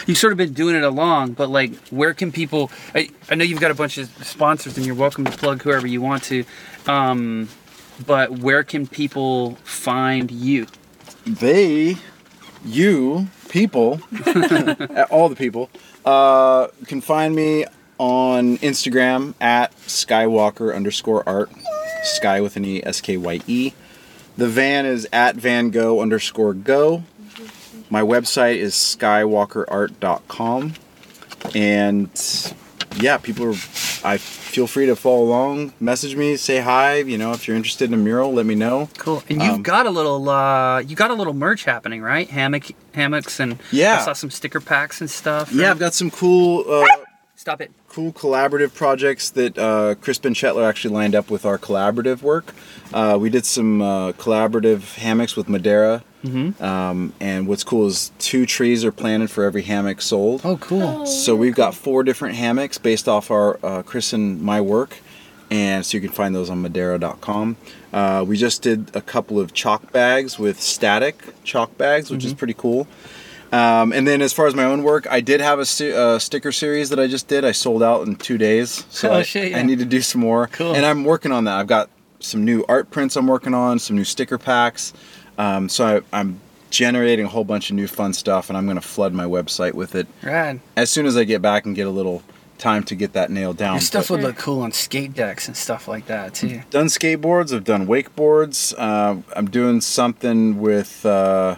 [0.05, 2.71] you've sort of been doing it along, but like, where can people?
[2.95, 5.87] I, I know you've got a bunch of sponsors, and you're welcome to plug whoever
[5.87, 6.43] you want to.
[6.87, 7.49] Um,
[8.05, 10.67] but where can people find you?
[11.27, 11.97] They,
[12.63, 14.01] you, people,
[15.09, 15.69] all the people,
[16.05, 17.65] uh, can find me
[17.97, 21.51] on Instagram at Skywalker underscore art,
[22.03, 23.73] Sky with an E, S K Y E.
[24.37, 27.03] The van is at Van Go underscore go.
[27.89, 30.73] My website is skywalkerart.com.
[31.55, 32.09] And
[33.01, 33.55] yeah, people are,
[34.03, 36.95] I feel free to follow along, message me, say hi.
[36.97, 38.89] You know, if you're interested in a mural, let me know.
[38.97, 39.23] Cool.
[39.29, 42.29] And you've Um, got a little, uh, you got a little merch happening, right?
[42.29, 43.97] Hammock, hammocks, and Yeah.
[43.99, 45.51] I saw some sticker packs and stuff.
[45.51, 46.63] Yeah, I've got some cool.
[46.69, 46.85] Uh,
[47.35, 47.71] Stop it.
[47.87, 52.53] cool collaborative projects that uh, Chris Benchetler actually lined up with our collaborative work.
[52.93, 56.03] Uh, we did some uh, collaborative hammocks with Madera.
[56.27, 56.63] Mm-hmm.
[56.63, 60.41] Um, and what's cool is two trees are planted for every hammock sold.
[60.43, 61.05] Oh, cool.
[61.05, 64.97] So we've got four different hammocks based off our uh, Chris and my work,
[65.49, 67.55] and so you can find those on Madera.com.
[67.93, 72.31] Uh, we just did a couple of chalk bags with static chalk bags, which is
[72.31, 72.37] Mm-hmm.
[72.39, 72.87] pretty cool.
[73.51, 76.19] Um, and then as far as my own work, I did have a sti- uh,
[76.19, 77.45] sticker series that I just did.
[77.45, 79.59] I sold out in two days, so Oh, I, shit, yeah.
[79.59, 80.47] I need to do some more.
[80.47, 80.75] Cool.
[80.75, 81.57] And I'm working on that.
[81.57, 84.91] I've got some new art prints I'm working on, some new sticker packs.
[85.37, 88.75] Um, so I, I'm generating a whole bunch of new fun stuff, and I'm going
[88.79, 90.59] to flood my website with it Rad.
[90.75, 92.23] as soon as I get back and get a little
[92.57, 93.75] time to get that nailed down.
[93.75, 96.61] Your stuff But- would look cool on skate decks and stuff like that too.
[96.71, 97.53] done skateboards.
[97.55, 98.73] I've done wakeboards.
[98.77, 101.57] Uh, I'm doing something with uh,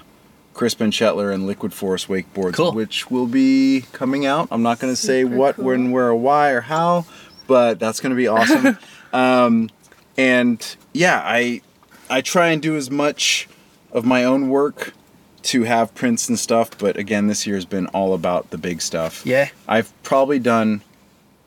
[0.54, 2.74] Chris Benchetler and Liquid Force wakeboards, Cool.
[2.74, 4.50] which will be coming out.
[4.52, 5.66] I'm not going to say Super what, cool.
[5.66, 7.06] when, where, or why, or how,
[7.48, 8.78] but that's going to be awesome.
[9.14, 9.70] um,
[10.18, 11.62] and yeah, I
[12.10, 13.48] I try and do as much
[13.92, 14.94] of my own work
[15.42, 16.78] to have prints and stuff.
[16.78, 19.26] But again, this year has been all about the big stuff.
[19.26, 19.50] Yeah.
[19.68, 20.82] I've probably done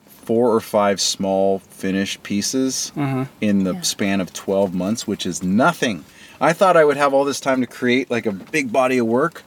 [0.06, 3.24] four or five small finished pieces Uh-huh.
[3.40, 3.80] in the Yeah.
[3.82, 6.04] span of 12 months, which is nothing.
[6.40, 9.06] I thought I would have all this time to create like a big body of
[9.06, 9.42] work.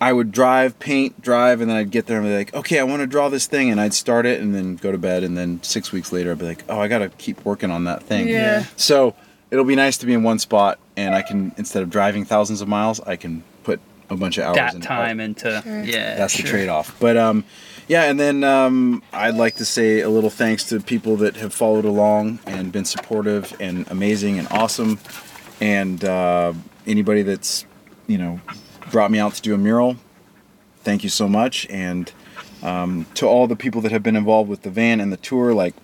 [0.00, 2.82] I would drive, paint, drive, and then I'd get there and be like, okay, I
[2.82, 3.70] want to draw this thing.
[3.70, 5.22] And I'd start it and then go to bed.
[5.22, 7.84] And then six weeks later, I'd be like, oh, I got to keep working on
[7.84, 8.28] that thing.
[8.28, 8.64] Yeah.
[8.76, 9.14] So
[9.50, 12.60] it'll be nice to be in one spot and I can, instead of driving thousands
[12.60, 13.80] of miles, I can put
[14.10, 15.24] a bunch of hours That into time art.
[15.28, 15.82] into Sure.
[15.84, 16.16] yeah.
[16.16, 16.42] That's sure.
[16.44, 16.96] the trade off.
[17.00, 17.44] But um,
[17.88, 21.52] yeah, and then um, I'd like to say a little thanks to people that have
[21.54, 24.98] followed along and been supportive and amazing and awesome.
[25.60, 26.52] And uh,
[26.86, 27.64] anybody that's,
[28.06, 28.40] you know,
[28.90, 29.96] brought me out to do a mural,
[30.82, 31.66] thank you so much.
[31.70, 32.12] And
[32.62, 35.54] um, to all the people that have been involved with the van and the tour,
[35.54, 35.74] like,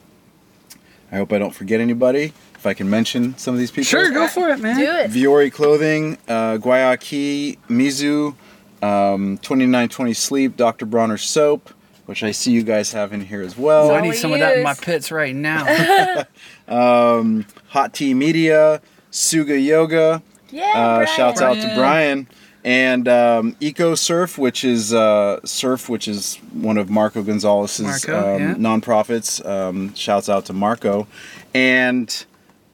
[1.12, 2.32] I hope I don't forget anybody.
[2.60, 3.84] If I can mention some of these people.
[3.84, 4.76] Sure, go for it, man.
[4.76, 5.10] Do it.
[5.10, 8.34] Vuori Clothing, uh, Guayaki, Mizu,
[8.82, 10.84] um, 2920 Sleep, Dr.
[10.84, 11.70] Bronner Soap,
[12.04, 13.90] which I see you guys have in here as Oh, well.
[13.92, 16.24] I need we some of that in my pits right now.
[16.68, 20.64] Um, Hot Tea Media, Suga Yoga, Yeah.
[20.66, 21.06] uh, Brian.
[21.16, 21.76] shouts out to Brian.
[21.76, 22.28] Brian.
[22.62, 28.34] And um, Eco Surf, which is uh, Surf, which is one of Marco Gonzalez's Marco,
[28.36, 28.54] um, yeah.
[28.56, 29.42] nonprofits.
[29.48, 31.06] Um, shouts out to Marco.
[31.54, 32.24] And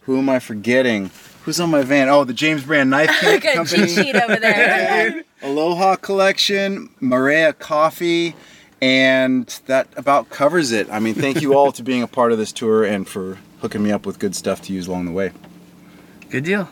[0.07, 1.11] who am I forgetting?
[1.45, 2.09] Who's on my van?
[2.09, 3.87] Oh, the James Brand Knife Kit Good Company.
[3.87, 5.23] cheat sheet over there.
[5.43, 8.35] Aloha Collection, Maria Coffee,
[8.81, 10.89] and that about covers it.
[10.91, 13.83] I mean, thank you all to being a part of this tour and for hooking
[13.83, 15.33] me up with good stuff to use along the way.
[16.31, 16.69] Good deal.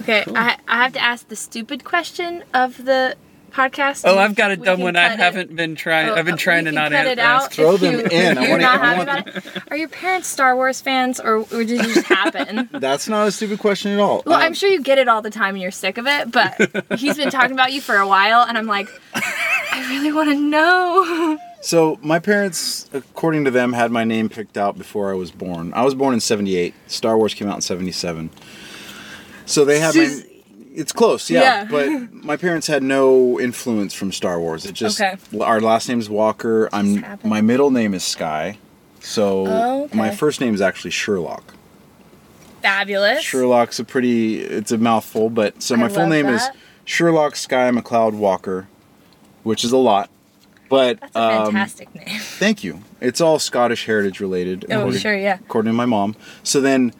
[0.00, 3.16] okay, I, I have to ask the stupid question of the
[3.50, 4.02] podcast.
[4.06, 4.96] Oh, I've got a dumb one.
[4.96, 5.18] I it.
[5.18, 6.08] haven't been trying.
[6.08, 7.52] Oh, I've been trying to not cut it out ask.
[7.52, 8.38] Throw them you- in.
[8.38, 9.62] I you're wanna- not I happy want- about it.
[9.70, 12.68] Are your parents Star Wars fans, or, or did it just happen?
[12.72, 14.22] That's not a stupid question at all.
[14.26, 16.30] Well, Um, I'm sure you get it all the time and you're sick of it,
[16.30, 20.30] but he's been talking about you for a while, and I'm like, I really want
[20.30, 21.38] to know.
[21.62, 25.72] So my parents, according to them, had my name picked out before I was born.
[25.74, 26.72] I was born in '78.
[26.86, 28.30] Star Wars came out in '77.
[29.46, 30.22] So they had my.
[30.70, 31.64] Sus- It's close, yeah, Yeah.
[31.70, 34.64] But my parents had no influence from Star Wars.
[34.66, 35.16] It just Okay.
[35.40, 36.68] our last name is Walker.
[36.72, 37.30] I'm happened.
[37.30, 38.58] my middle name is Skye.
[39.00, 39.96] So Oh, okay.
[39.96, 41.54] my first name is actually Sherlock.
[42.62, 43.22] Fabulous.
[43.22, 46.34] Sherlock's a pretty it's a mouthful, but so I my full name that.
[46.34, 48.68] is Sherlock Skye McLeod Walker,
[49.42, 50.10] which is a lot.
[50.68, 52.20] But That's a um, fantastic name.
[52.20, 52.82] Thank you.
[53.00, 54.66] It's all Scottish heritage related.
[54.70, 55.38] Oh, according- sure, yeah.
[55.40, 56.14] According to my mom.
[56.44, 56.92] So then,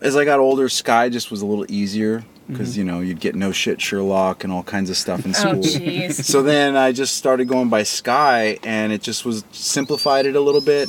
[0.00, 2.62] as I got older, Skye just was a little easier Mm-hmm.
[2.62, 5.34] because you know you'd get no shit Sherlock and all kinds of stuff in Oh,
[5.34, 5.54] school.
[5.62, 6.24] jeez.
[6.24, 10.40] so then I just started going by Skye, and it just was simplified it a
[10.40, 10.88] little bit.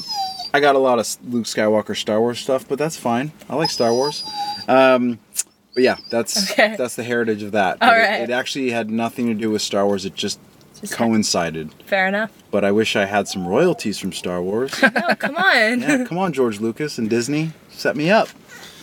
[0.54, 3.32] I got a lot of Luke Skywalker Star Wars stuff, but that's fine.
[3.50, 4.24] I like Star Wars.
[4.68, 5.18] Um,
[5.74, 6.76] but yeah, that's Okay.
[6.78, 7.78] that's the heritage of that.
[7.82, 10.06] All But it- it actually had nothing to do with Star Wars.
[10.06, 10.40] It just
[10.80, 11.72] Just- coincided.
[11.88, 12.30] Fair enough.
[12.52, 14.80] But I wish I had some royalties from Star Wars.
[14.82, 15.82] No, come on.
[15.82, 18.28] yeah, come on, George Lucas and Disney, set me up.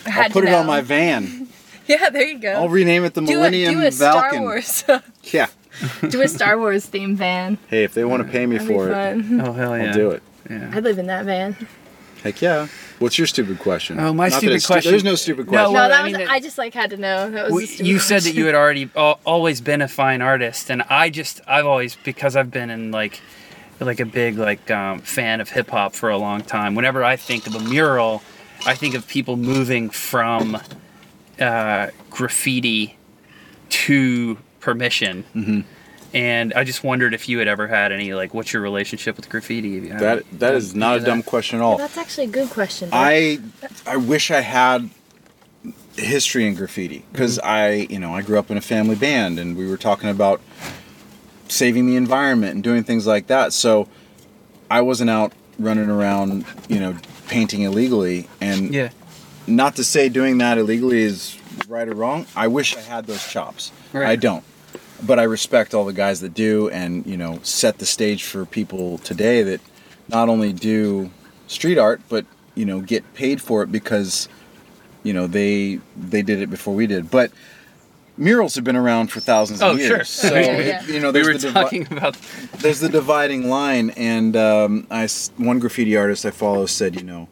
[0.06, 1.46] I'll put it on my van.
[2.00, 2.52] Yeah, there you go.
[2.52, 4.42] I'll rename it the do a, Millennium do a Star Falcon.
[4.42, 4.84] Wars.
[5.32, 5.46] Yeah.
[6.08, 7.58] do a Star Wars themed van.
[7.68, 9.24] Hey, if they want to pay me That'd for it.
[9.46, 9.84] Oh hell yeah.
[9.88, 10.22] I'll do it.
[10.48, 10.70] Yeah.
[10.74, 11.56] I'd live in that van.
[12.22, 12.66] Heck yeah.
[12.98, 13.98] What's your stupid question?
[13.98, 15.72] Oh, my Not stupid it's stu- question- there's no stupid No, question.
[15.72, 16.12] well, no, that I was.
[16.12, 17.30] mean, it- I just like had to know.
[17.30, 17.52] That was.
[17.52, 20.70] Well, a stupid you said that you had already al- always been a fine artist,
[20.70, 23.20] and I just I've always because I've been in like
[23.80, 26.74] like a big like um, fan of hip hop for a long time.
[26.74, 28.22] Whenever I think of a mural,
[28.66, 30.58] I think of people moving from
[31.40, 32.96] uh, graffiti
[33.70, 35.24] to permission.
[35.34, 35.64] Mhm.
[36.12, 39.28] And I just wondered if you had ever had any like, what's your relationship with
[39.28, 39.88] graffiti?
[39.88, 41.78] Have That that is not a any of dumb question at Well, all.
[41.78, 42.88] that's actually a good question.
[42.92, 43.38] I
[43.86, 44.90] I wish I had
[45.96, 47.46] history in graffiti because Mm-hmm.
[47.48, 50.40] I you know I grew up in a family band and we were talking about
[51.48, 53.52] saving the environment and doing things like that.
[53.52, 53.86] So
[54.70, 56.96] I wasn't out running around you know
[57.28, 58.88] painting illegally and Yeah.
[59.46, 61.36] Not to say doing that illegally is
[61.68, 62.26] right or wrong.
[62.36, 63.72] I wish I had those chops.
[63.92, 64.08] Right.
[64.08, 64.44] I don't.
[65.02, 68.44] But I respect all the guys that do and, you know, set the stage for
[68.44, 69.60] people today that
[70.08, 71.10] not only do
[71.46, 74.28] street art but, you know, get paid for it because
[75.02, 77.10] you know, they they did it before we did.
[77.10, 77.32] But
[78.18, 79.96] murals have been around for thousands Oh, of sure.
[79.96, 80.10] years.
[80.10, 82.18] So, Yeah, you know, We there's were the divi- talking about.
[82.58, 87.28] there's the dividing line and um, I one graffiti artist I follow said you know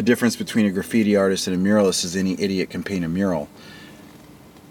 [0.00, 3.08] the difference between a graffiti artist and a muralist is any idiot can paint a
[3.08, 3.50] mural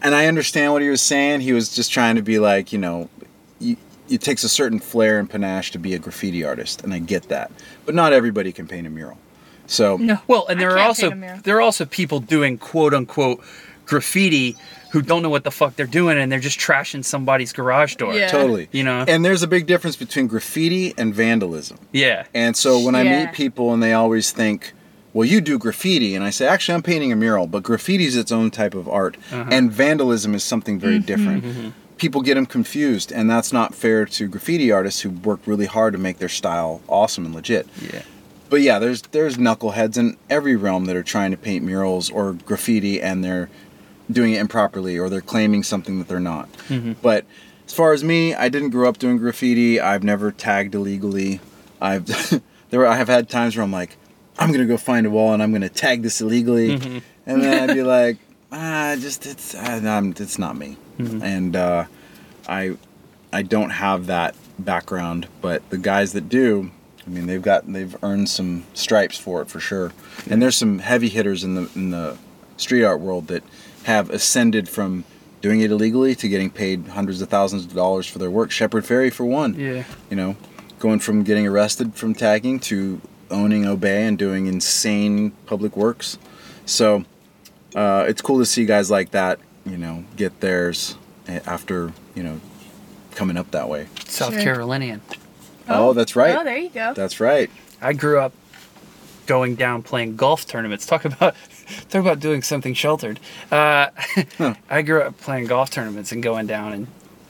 [0.02, 2.80] and I understand what he was saying he was just trying to be like you
[2.80, 3.12] know
[3.60, 3.78] you,
[4.10, 7.30] it takes a certain flair and panache to be a graffiti artist and I get
[7.30, 7.52] that
[7.86, 9.20] but not everybody can paint a mural
[9.68, 10.18] so No.
[10.26, 11.40] Well, and I there are also paint a mural.
[11.44, 13.40] there are also people doing quote unquote
[13.86, 14.56] graffiti
[14.92, 18.16] who don't know what the fuck they're doing and they're just trashing somebody's garage door.
[18.16, 18.30] Yeah.
[18.30, 19.06] totally You know?
[19.08, 22.26] and there's a big difference between graffiti and vandalism Yeah.
[22.34, 24.74] And so when I meet people and they always think,
[25.14, 28.16] well, you do graffiti, and I say, actually, I'm painting a mural, but graffiti is
[28.16, 29.50] its own type of art, uh-huh.
[29.52, 31.44] and vandalism is something very mm-hmm, different.
[31.44, 31.70] Mm-hmm.
[31.98, 35.94] People get them confused, and that's not fair to graffiti artists who work really hard
[35.94, 37.68] to make their style awesome and legit.
[37.82, 38.04] Yeah.
[38.50, 42.34] But yeah, there's there's knuckleheads in every realm that are trying to paint murals or
[42.34, 43.50] graffiti, and they're
[44.12, 46.52] doing it improperly or they're claiming something that they're not.
[46.68, 46.94] Mm-hmm.
[47.02, 47.26] But
[47.68, 49.80] as far as me, I didn't grow up doing graffiti.
[49.80, 51.40] I've never tagged illegally.
[51.80, 52.08] I've
[52.70, 53.98] there were, I have had times where I'm like,
[54.40, 56.74] I'm gonna go find a wall and I'm gonna tag this illegally,
[57.26, 58.18] and then I'd be like,
[58.52, 61.86] ah, just it's uh, I'm, it's not me, and uh,
[62.48, 62.78] I
[63.32, 66.72] I don't have that background, but the guys that do,
[67.06, 69.92] I mean, they've got they've earned some stripes for it for sure.
[70.30, 72.18] And there's some heavy hitters in the in the
[72.58, 73.44] street art world that
[73.84, 75.06] have ascended from
[75.42, 78.52] doing it illegally to getting paid hundreds of thousands of dollars for their work.
[78.52, 79.56] Shepard Fairey for one.
[79.56, 79.86] Yeah.
[80.10, 80.36] You know,
[80.80, 86.18] going from getting arrested from tagging to owning Obey and doing insane public works.
[86.66, 87.06] So
[87.76, 90.96] uh, it's cool to see guys like that, you know, get theirs
[91.28, 92.40] after you know
[93.12, 93.88] coming up that way.
[94.06, 94.42] South Sure.
[94.42, 95.02] Carolinian.
[95.68, 96.36] Oh, that's right.
[96.36, 96.94] Oh, there you go.
[96.94, 97.50] That's right.
[97.82, 98.34] I grew up
[99.28, 100.86] going down playing golf tournaments.
[100.88, 101.36] Talk about
[101.90, 103.20] talk about doing something sheltered.
[103.52, 103.88] Uh,
[104.70, 106.88] I grew up playing golf tournaments and going down, and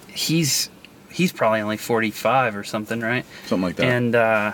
[0.08, 0.70] he's
[1.12, 3.26] he's probably only forty five or something, right?
[3.48, 3.86] Something like that.
[3.86, 4.54] And uh,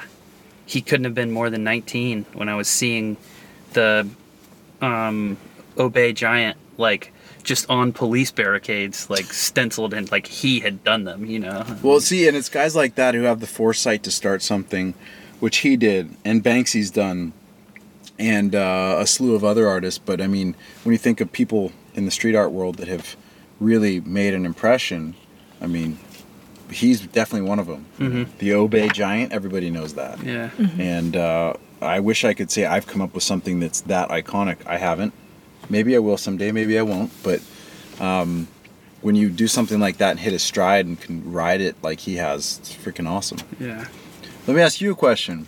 [0.66, 3.18] he couldn't have been more than nineteen when I was seeing
[3.74, 4.08] the
[4.82, 5.38] um,
[5.78, 7.12] Obey Giant like
[7.44, 11.26] just on police barricades, like stenciled and like he had done them.
[11.26, 11.66] You know.
[11.82, 14.94] Well, see, and it's guys like that who have the foresight to start something,
[15.40, 17.34] which he did, and Banksy's done,
[18.18, 20.00] and uh, a slew of other artists.
[20.00, 23.16] But I mean, when you think of people in the street art world that have
[23.60, 25.16] really made an impression,
[25.62, 25.98] I mean,
[26.72, 28.30] he's definitely one of them.
[28.40, 30.22] The Obey Giant, everybody knows that.
[30.24, 30.50] Yeah.
[30.78, 34.58] And uh, I wish I could say I've come up with something that's that iconic.
[34.66, 35.14] I haven't.
[35.70, 36.52] Maybe I will someday.
[36.52, 37.12] Maybe I won't.
[37.24, 37.42] But
[38.00, 38.48] um,
[39.02, 42.00] when you do something like that and hit a stride and can ride it like
[42.00, 43.40] he has, it's freaking awesome.
[43.60, 43.86] Yeah.
[44.48, 45.48] Let me ask you a question.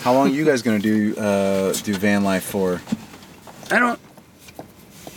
[0.00, 2.80] How long are you guys gonna do uh, do van life for?
[3.70, 3.99] I don't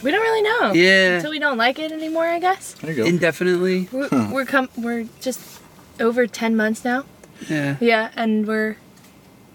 [0.03, 0.73] We don't really know.
[0.73, 1.15] Yeah.
[1.15, 2.73] Until we don't like it anymore, I guess.
[2.73, 3.05] There you go.
[3.05, 3.87] indefinitely.
[3.91, 5.39] We're we're com- we're just
[5.99, 7.05] over ten months now.
[7.49, 7.77] Yeah.
[7.79, 8.77] Yeah, and we're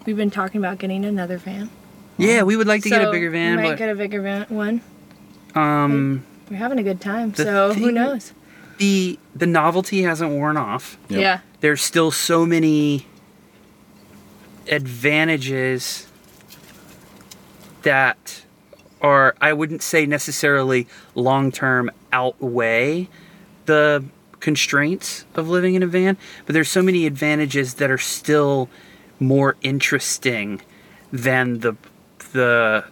[0.07, 1.71] we've been talking about getting another van.
[2.17, 4.21] Yeah, we would like to get a bigger van, we might but get a bigger
[4.23, 4.81] van one.
[5.55, 8.33] um, We're having a good time, The so who knows?
[8.79, 10.99] the the novelty hasn't worn off.
[11.11, 11.21] Yep.
[11.21, 11.41] Yeah.
[11.61, 13.07] There's still so many
[14.69, 16.07] advantages
[17.83, 18.43] that
[19.01, 23.09] are I wouldn't say necessarily long term outweigh
[23.67, 24.05] the
[24.41, 28.69] constraints of living in a van, but there's so many advantages that are still
[29.21, 30.63] more interesting
[31.13, 31.77] than the
[32.33, 32.85] the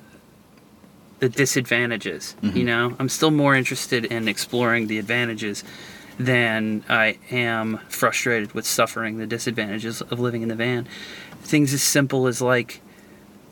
[1.18, 2.36] the disadvantages.
[2.42, 2.64] You mm-hmm.
[2.64, 5.64] know, I'm still more interested in exploring the advantages
[6.18, 10.86] than I am frustrated with suffering the disadvantages of living in the van.
[11.42, 12.80] Things as simple as like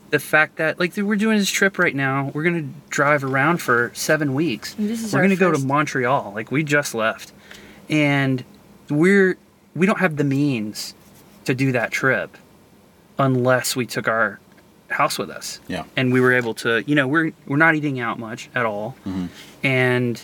[0.09, 3.91] the fact that like we're doing this trip right now, we're gonna drive around for
[3.93, 4.75] seven weeks.
[4.77, 6.31] This is we're gonna go to Montreal.
[6.33, 7.31] Like we just left,
[7.89, 8.43] and
[8.89, 9.37] we're
[9.75, 10.93] we don't have the means
[11.45, 12.37] to do that trip
[13.17, 14.39] unless we took our
[14.89, 15.83] house with us Yeah.
[15.95, 18.95] and we were able to you know we're we're not eating out much at all
[19.05, 19.25] mm-hmm.
[19.63, 20.21] and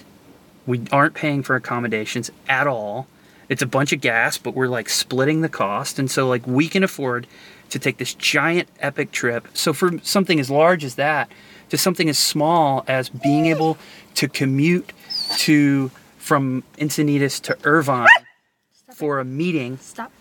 [0.68, 3.08] we aren't paying for accommodations at all
[3.50, 6.68] it's a bunch of gas but we're like splitting the cost and so like we
[6.68, 7.26] can afford
[7.72, 11.32] to take this giant epic trip so for something as large as that
[11.70, 13.78] to something as small as being able
[14.14, 14.92] to commute
[15.38, 18.94] to from Encinitas to Irvine ah!
[18.94, 20.12] for a meeting Stop.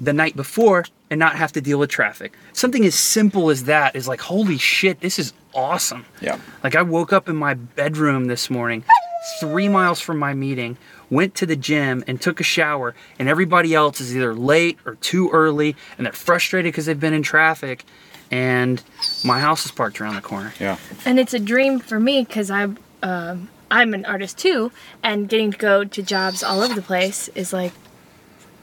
[0.00, 2.34] the night before and not have to deal with traffic.
[2.52, 6.04] Something as simple as that is like, holy shit, this is awesome.
[6.20, 6.38] Yeah.
[6.62, 8.92] Like I woke up in my bedroom this morning, ah!
[9.40, 10.76] three miles from my meeting,
[11.10, 14.96] went to the gym and took a shower, and everybody else is either late or
[14.96, 17.84] too early, and they're frustrated because they've been in traffic,
[18.30, 18.82] and
[19.24, 20.52] my house is parked around the corner.
[20.60, 20.76] Yeah.
[21.04, 25.50] and it's a dream for me because I'm um, I'm an artist too, and getting
[25.52, 27.72] to go to jobs all over the place is like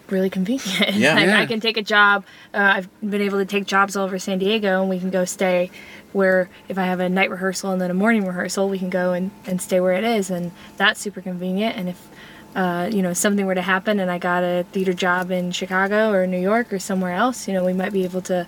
[0.10, 0.94] really convenient.
[0.96, 1.16] Yeah.
[1.16, 1.40] like Yeah.
[1.40, 2.26] I can take a job.
[2.54, 5.26] Uh, I've been able to take jobs all over San Diego, and we can go
[5.26, 5.72] stay
[6.14, 9.14] where if I have a night rehearsal and then a morning rehearsal, we can go
[9.14, 11.76] and, and stay where it is, and that's super convenient.
[11.76, 12.08] And if
[12.56, 16.12] uh, you know something were to happen and I got a theater job in Chicago
[16.12, 18.48] or New York or somewhere else, you know, we might be able to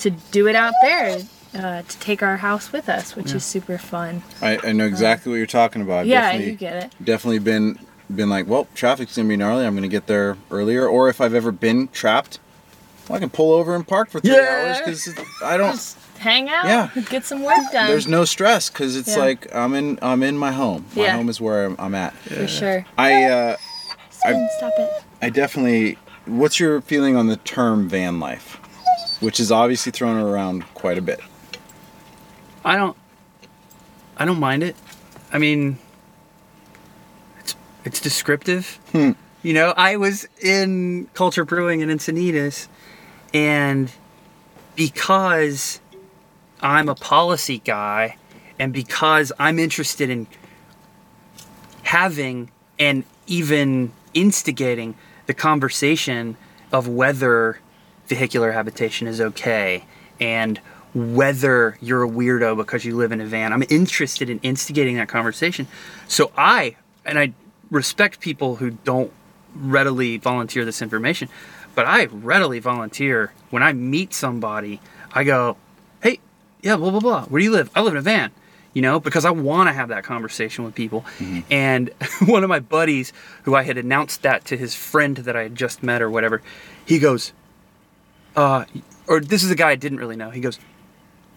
[0.00, 1.18] to do it out there.
[1.52, 4.22] Uh, to take our house with us, which is super fun.
[4.40, 6.02] I, I know exactly what you're talking about.
[6.02, 6.94] I've yeah, you get it.
[7.02, 7.76] definitely been
[8.08, 9.66] been like, well, traffic's gonna be gnarly.
[9.66, 10.86] I'm gonna get there earlier.
[10.86, 12.38] Or if I've ever been trapped,
[13.08, 14.64] well, I can pull over and park for three Yeah.
[14.68, 15.08] hours because
[15.42, 15.72] I don't.
[15.72, 17.02] Just hang out, Yeah.
[17.08, 17.88] get some work done.
[17.88, 19.22] There's no stress because it's Yeah.
[19.24, 20.84] like I'm in I'm in my home.
[20.94, 21.16] My Yeah.
[21.16, 22.14] home is where I'm, I'm at.
[22.16, 22.84] for sure.
[22.98, 23.56] I uh,
[24.10, 24.90] Steven, stop it.
[25.22, 25.98] I definitely.
[26.26, 28.56] What's your feeling on the term van life,
[29.20, 31.20] which is obviously thrown around quite a bit?
[32.64, 32.96] I don't
[34.18, 34.76] I don't mind it.
[35.32, 35.78] I mean
[37.40, 38.78] it's it's descriptive.
[38.92, 39.12] Hmm.
[39.42, 42.68] You know, I was in Culture Brewing in Encinitas
[43.32, 43.90] and
[44.76, 45.80] because
[46.62, 48.16] I'm a policy guy
[48.58, 50.26] and because I'm interested in
[51.82, 54.94] having and even instigating
[55.26, 56.36] the conversation
[56.72, 57.60] of whether
[58.06, 59.84] vehicular habitation is okay
[60.20, 60.58] and
[60.94, 63.52] whether you're a weirdo because you live in a van.
[63.52, 65.68] I'm interested in instigating that conversation.
[66.08, 67.32] So I, and I
[67.70, 69.12] respect people who don't
[69.54, 71.28] readily volunteer this information,
[71.74, 74.80] but I readily volunteer when I meet somebody.
[75.12, 75.56] I go,
[76.62, 77.24] yeah, blah, blah, blah.
[77.26, 77.70] Where do you live?
[77.74, 78.30] I live in a van,
[78.74, 81.04] you know, because I want to have that conversation with people.
[81.50, 81.90] And
[82.26, 83.12] one of my buddies,
[83.44, 86.42] who I had announced that to his friend that I had just met or whatever,
[86.84, 87.32] he goes,
[88.36, 88.64] uh,
[89.06, 90.30] or this is a guy I didn't really know.
[90.30, 90.58] He goes,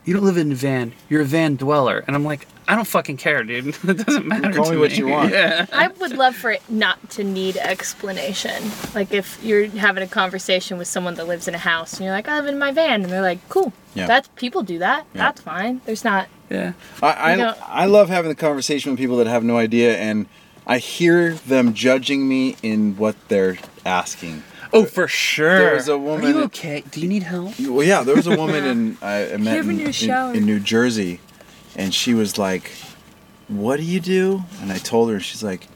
[0.05, 0.93] you don't live in a van.
[1.09, 2.03] You're a van dweller.
[2.05, 3.67] And I'm like, I don't fucking care, dude.
[3.83, 4.51] it doesn't matter.
[4.53, 5.31] Call to me what you want.
[5.31, 5.65] Yeah.
[5.71, 8.63] I would love for it not to need explanation.
[8.95, 12.13] Like if you're having a conversation with someone that lives in a house and you're
[12.13, 13.73] like, I live in my van, and they're like, cool.
[13.95, 14.07] Yeah.
[14.07, 15.05] That's people do that.
[15.13, 15.21] Yeah.
[15.21, 15.81] That's fine.
[15.85, 16.27] There's not.
[16.49, 16.73] Yeah.
[17.01, 20.27] I, I, I love having the conversation with people that have no idea, and
[20.65, 24.43] I hear them judging me in what they're asking.
[24.71, 25.59] Oh, for sure.
[25.59, 26.83] There was a woman- Are you okay?
[26.89, 27.53] Do you need help?
[27.59, 31.19] Well, yeah, there was a woman in I, I met in, in- in New Jersey,
[31.75, 32.71] and she was like,
[33.47, 35.67] "What do you do?" And I told her, and she's like,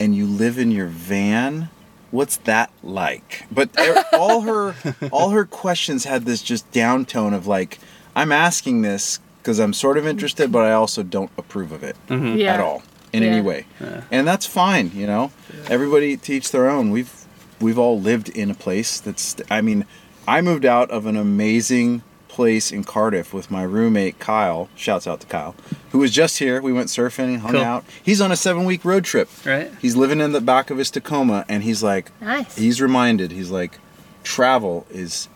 [0.00, 1.68] "And you live in your van?
[2.10, 3.70] What's that like?" But
[4.12, 4.74] all her
[5.12, 7.78] all her questions had this just down tone of like,
[8.14, 11.96] "I'm asking this because I'm sort of interested, but I also don't approve of it
[12.08, 12.38] mm-hmm.
[12.38, 12.54] Yeah.
[12.54, 13.28] at all in Yeah.
[13.30, 13.66] any way."
[14.10, 15.30] And that's fine, you know.
[15.68, 16.90] Everybody teach their own.
[16.90, 17.12] We've
[17.60, 19.84] we've all lived in a place that's I mean,
[20.26, 22.02] I moved out of an amazing
[22.34, 24.68] place in Cardiff with my roommate Kyle.
[24.74, 25.54] Shouts out to Kyle,
[25.92, 26.60] who was just here.
[26.60, 27.62] We went surfing, hung Cool.
[27.62, 27.84] out.
[28.02, 29.28] He's on a 7-week road trip.
[29.46, 29.70] Right.
[29.80, 32.56] He's living in the back of his Tacoma and he's like Nice.
[32.56, 33.78] he's reminded, he's like
[34.24, 35.28] travel is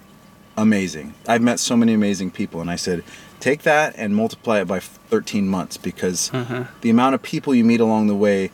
[0.56, 1.14] amazing.
[1.28, 3.04] I've met so many amazing people and I said
[3.38, 6.64] take that and multiply it by 13 months because uh-huh.
[6.80, 8.50] the amount of people you meet along the way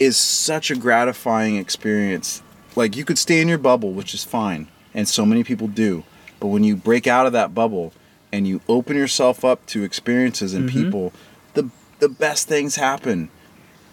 [0.00, 2.42] is such a gratifying experience.
[2.74, 6.02] Like you could stay in your bubble, which is fine, and so many people do.
[6.40, 7.92] But when you break out of that bubble
[8.32, 11.12] and you open yourself up to experiences and people,
[11.54, 13.30] the the best things happen.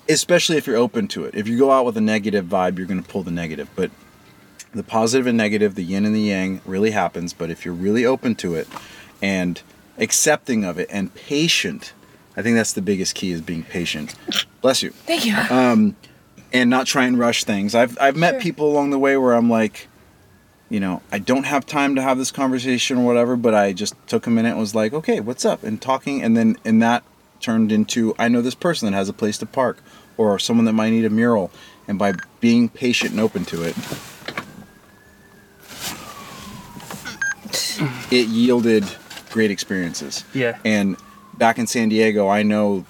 [0.08, 1.34] Especially if you're open to it.
[1.34, 3.70] If you go out with a negative vibe, you're going to pull the negative.
[3.76, 3.90] But
[4.72, 8.06] the positive and negative, the yin and the yang really happens, but if you're really
[8.06, 8.68] open to it
[9.24, 9.62] and
[9.98, 11.94] accepting of it and patient,
[12.38, 14.14] I think that's the biggest key is being patient.
[14.62, 15.36] Bless you Thank you.
[15.50, 15.96] Um,
[16.54, 17.74] and not try and rush things.
[17.74, 18.42] I've I've met Sure.
[18.42, 19.88] people along the way where I'm like,
[20.70, 23.96] you know, I don't have time to have this conversation or whatever, but I just
[24.08, 25.64] took a minute and was like, okay, what's up?
[25.64, 27.04] And talking, and then and that
[27.40, 29.78] turned into I know this person that has a place to park
[30.18, 31.52] or someone that might need a mural,
[31.88, 33.76] and by being patient and open to it,
[38.12, 38.86] it yielded
[39.32, 40.24] great experiences.
[40.34, 40.58] Yeah.
[40.66, 40.98] And
[41.38, 42.86] back in San Diego, I know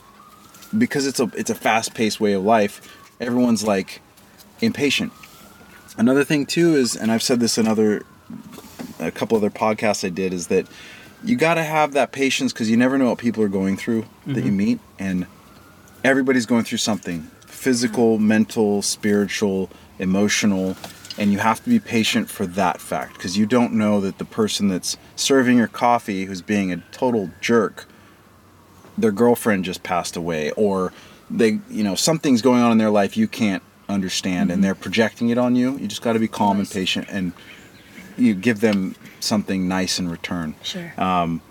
[0.78, 2.82] because it's a it's a fast-paced way of life,
[3.20, 4.02] everyone's like
[4.62, 5.12] impatient.
[5.98, 8.06] Another thing too is and I've said this in other
[9.00, 10.68] a couple other podcasts I did is that
[11.24, 14.06] you got to have that patience cuz you never know what people are going through
[14.26, 14.58] that you mm-hmm.
[14.58, 15.28] meet and
[16.04, 18.28] everybody's going through something physical, mm-hmm.
[18.28, 19.70] mental, spiritual,
[20.00, 20.76] emotional
[21.18, 24.26] and you have to be patient for that fact because you don't know that the
[24.26, 27.86] person that's serving your coffee who's being a total jerk
[28.98, 30.92] their girlfriend just passed away or
[31.30, 34.62] they you know something's going on in their life you can't understand and mm-hmm.
[34.62, 35.78] they're projecting it on you.
[35.78, 37.34] You just got to be calm and patient and
[38.18, 40.56] you give them something nice in return.
[40.64, 40.94] Sure.
[40.98, 41.42] Um,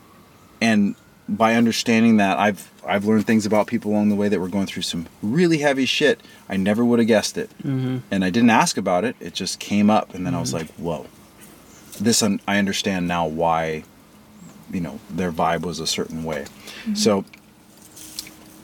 [0.61, 0.97] and
[1.27, 4.67] by understanding that i've i've learned things about people along the way that were going
[4.67, 6.21] through some really heavy shit.
[6.49, 7.51] I never would have guessed it.
[7.63, 7.99] Mm-hmm.
[8.11, 9.17] and i didn't ask about it.
[9.21, 10.59] It just came up and then i was mm-hmm.
[10.59, 11.07] like whoa.
[11.99, 13.85] This un- i understand now why
[14.71, 16.45] you know their vibe was a certain way.
[16.83, 16.95] Mm-hmm.
[16.95, 17.25] So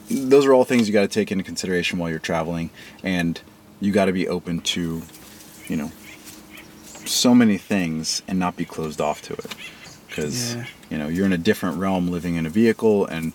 [0.09, 2.69] those are all things you got to take into consideration while you're traveling
[3.03, 3.41] and
[3.81, 5.01] you got to be open to
[5.67, 5.91] you know
[7.05, 9.55] so many things and not be closed off to it.
[10.07, 10.65] Because Yeah.
[10.89, 13.33] you know you're in a different realm living in a vehicle and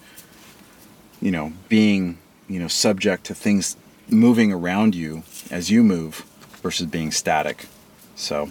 [1.21, 2.19] you know being
[2.49, 3.77] you know subject to things
[4.09, 6.25] moving around you as you move
[6.63, 7.67] versus being static.
[8.15, 8.51] So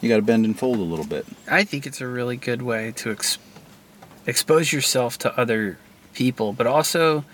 [0.00, 1.26] you got to bend and fold a little bit.
[1.50, 3.38] I think it's a really good way to ex-
[4.26, 5.78] expose yourself to other
[6.14, 7.24] people, but also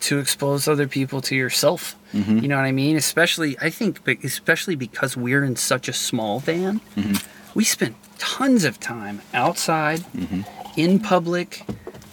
[0.00, 1.96] to expose other people to yourself.
[2.12, 2.38] Mm-hmm.
[2.38, 2.96] You know what I mean?
[2.96, 7.16] Especially, I think, especially because we're in such a small van, Mm-hmm.
[7.54, 10.42] we spend tons of time outside, Mm-hmm.
[10.76, 11.64] in public.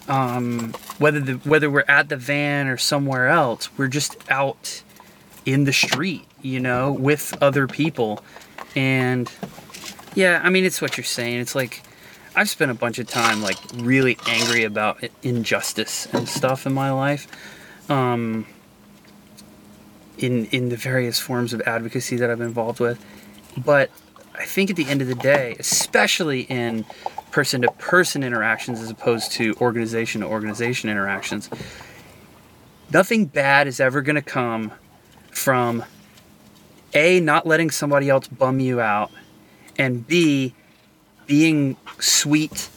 [0.08, 4.84] Um, whether the whether we're at the van or somewhere else, we're just out
[5.48, 8.24] in the street, you know, with other people,
[8.76, 9.32] and
[10.14, 11.40] yeah, I mean, it's what you're saying.
[11.40, 11.82] It's like
[12.36, 16.92] I've spent a bunch of time like really angry about injustice and stuff in my
[16.92, 17.28] life.
[17.90, 18.46] Um,
[20.18, 23.04] in in the various forms of advocacy that I've been involved with,
[23.58, 23.92] but
[24.34, 26.86] I think at the end of the day, especially in
[27.32, 31.50] person to person interactions as opposed to organization to organization interactions,
[32.92, 34.72] nothing bad is ever going to come
[35.32, 35.84] from
[36.94, 39.12] a not letting somebody else bum you out
[39.78, 40.54] and B,
[41.28, 42.70] being sweet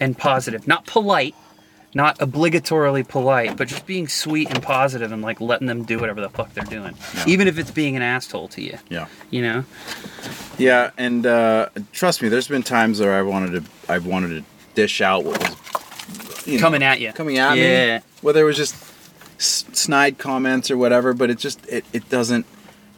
[0.00, 0.66] and positive.
[0.66, 1.34] Not polite,
[1.98, 6.20] not obligatorily polite, but just being sweet and positive and like letting them do whatever
[6.20, 6.94] the fuck they're doing.
[7.14, 7.24] Yeah.
[7.26, 8.78] Even if it's being an asshole to you.
[8.88, 9.64] yeah You know?
[10.56, 14.44] Yeah, and uh, trust me, there's been times where I wanted to, I've wanted to
[14.76, 17.12] dish out what was you know, Coming at you.
[17.12, 17.98] coming at Yeah.
[17.98, 18.76] me, whether it was just
[19.38, 21.12] snide comments or whatever.
[21.12, 22.46] But it just, it, it doesn't,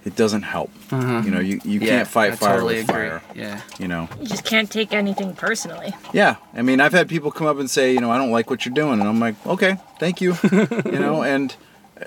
[0.04, 0.70] it doesn't help.
[0.90, 1.22] Uh-huh.
[1.24, 3.08] You know, you, you Yeah, can't fight I fire totally with agree.
[3.08, 3.22] fire.
[3.34, 3.60] Yeah.
[3.78, 4.08] You know.
[4.20, 5.92] You just can't take anything personally.
[6.12, 8.48] Yeah, I mean, I've had people come up and say, you know, I don't like
[8.50, 11.54] what you're doing, and I'm like, okay, thank you, you know, and
[12.00, 12.04] uh,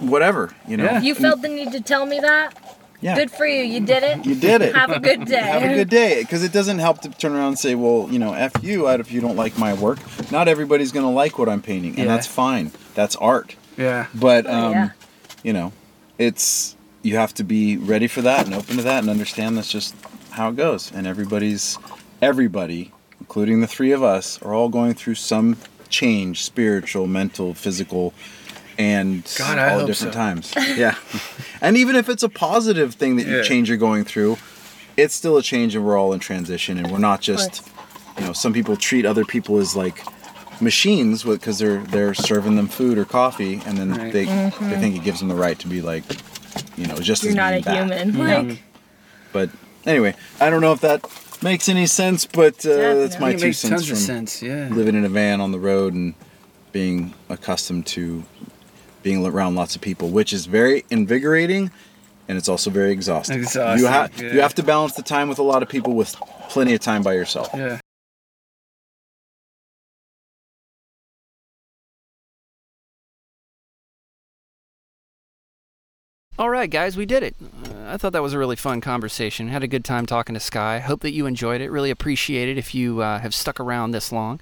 [0.00, 0.84] whatever, you know.
[0.84, 1.00] Yeah.
[1.00, 2.54] You felt the need to tell me that?
[3.00, 3.14] Yeah.
[3.14, 3.62] Good for you.
[3.62, 4.24] You did it.
[4.24, 4.74] You did it.
[4.74, 5.36] Have a good day.
[5.36, 8.18] Have a good day, because it doesn't help to turn around and say, well, you
[8.18, 9.98] know, f you out if you don't like my work.
[10.32, 12.04] Not everybody's gonna like what I'm painting, and Yeah.
[12.06, 12.72] that's fine.
[12.94, 13.54] That's art.
[13.76, 14.06] Yeah.
[14.14, 14.90] But Oh, um, yeah.
[15.42, 15.72] you know,
[16.18, 16.75] it's
[17.06, 19.94] you have to be ready for that and open to that and understand that's just
[20.30, 20.90] how it goes.
[20.92, 21.78] And everybody's
[22.20, 25.56] everybody, including the three of us, are all going through some
[25.88, 28.12] change, spiritual, mental, physical,
[28.78, 30.18] and God, all hope different so.
[30.18, 30.52] times.
[30.76, 30.96] Yeah.
[31.60, 33.42] and even if it's a positive thing that you Yeah.
[33.42, 34.36] change you're going through,
[34.96, 37.66] it's still a change and we're all in transition and we're not just
[38.18, 40.02] you know, some people treat other people as like
[40.60, 44.12] machines because they're they're serving them food or coffee and then Right.
[44.12, 44.80] they they mm-hmm.
[44.80, 46.04] think it gives them the right to be like
[46.76, 48.06] you know just You're as not a being bad.
[48.08, 48.28] human.
[48.28, 48.38] Yeah.
[48.40, 48.62] Like,
[49.32, 49.50] but
[49.84, 51.00] anyway i don't know if that
[51.42, 54.42] makes any sense but uh, that's my two cents tons from of sense.
[54.42, 54.68] Yeah.
[54.70, 56.14] living in a van on the road and
[56.72, 58.24] being accustomed to
[59.02, 61.70] being around lots of people which is very invigorating
[62.28, 64.32] and it's also very exhausting Exhausting, you have yeah.
[64.32, 66.14] you have to balance the time with a lot of people with
[66.48, 67.78] plenty of time by yourself Yeah.
[76.38, 77.34] All right, guys, we did it.
[77.40, 79.48] Uh, I thought that was a really fun conversation.
[79.48, 80.80] Had a good time talking to Skye.
[80.80, 81.70] Hope that you enjoyed it.
[81.70, 84.38] Really appreciate it if you uh, have stuck around this long.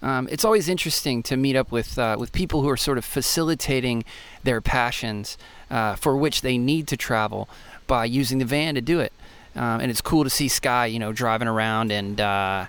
[0.00, 3.04] Um, it's always interesting to meet up with uh, with people who are sort of
[3.04, 4.04] facilitating
[4.42, 5.36] their passions
[5.70, 7.46] uh, for which they need to travel
[7.86, 9.12] by using the van to do it.
[9.54, 12.66] Um, and it's cool to see Skye, you know, driving around and uh,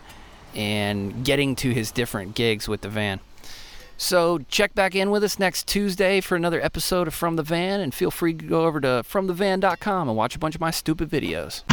[0.53, 3.21] and getting to his different gigs with the van.
[3.99, 7.81] So check back in with us next Tuesday for another episode of From the Van,
[7.81, 11.09] and feel free to go over to FromTheVan.com and watch a bunch of my stupid
[11.09, 11.63] videos.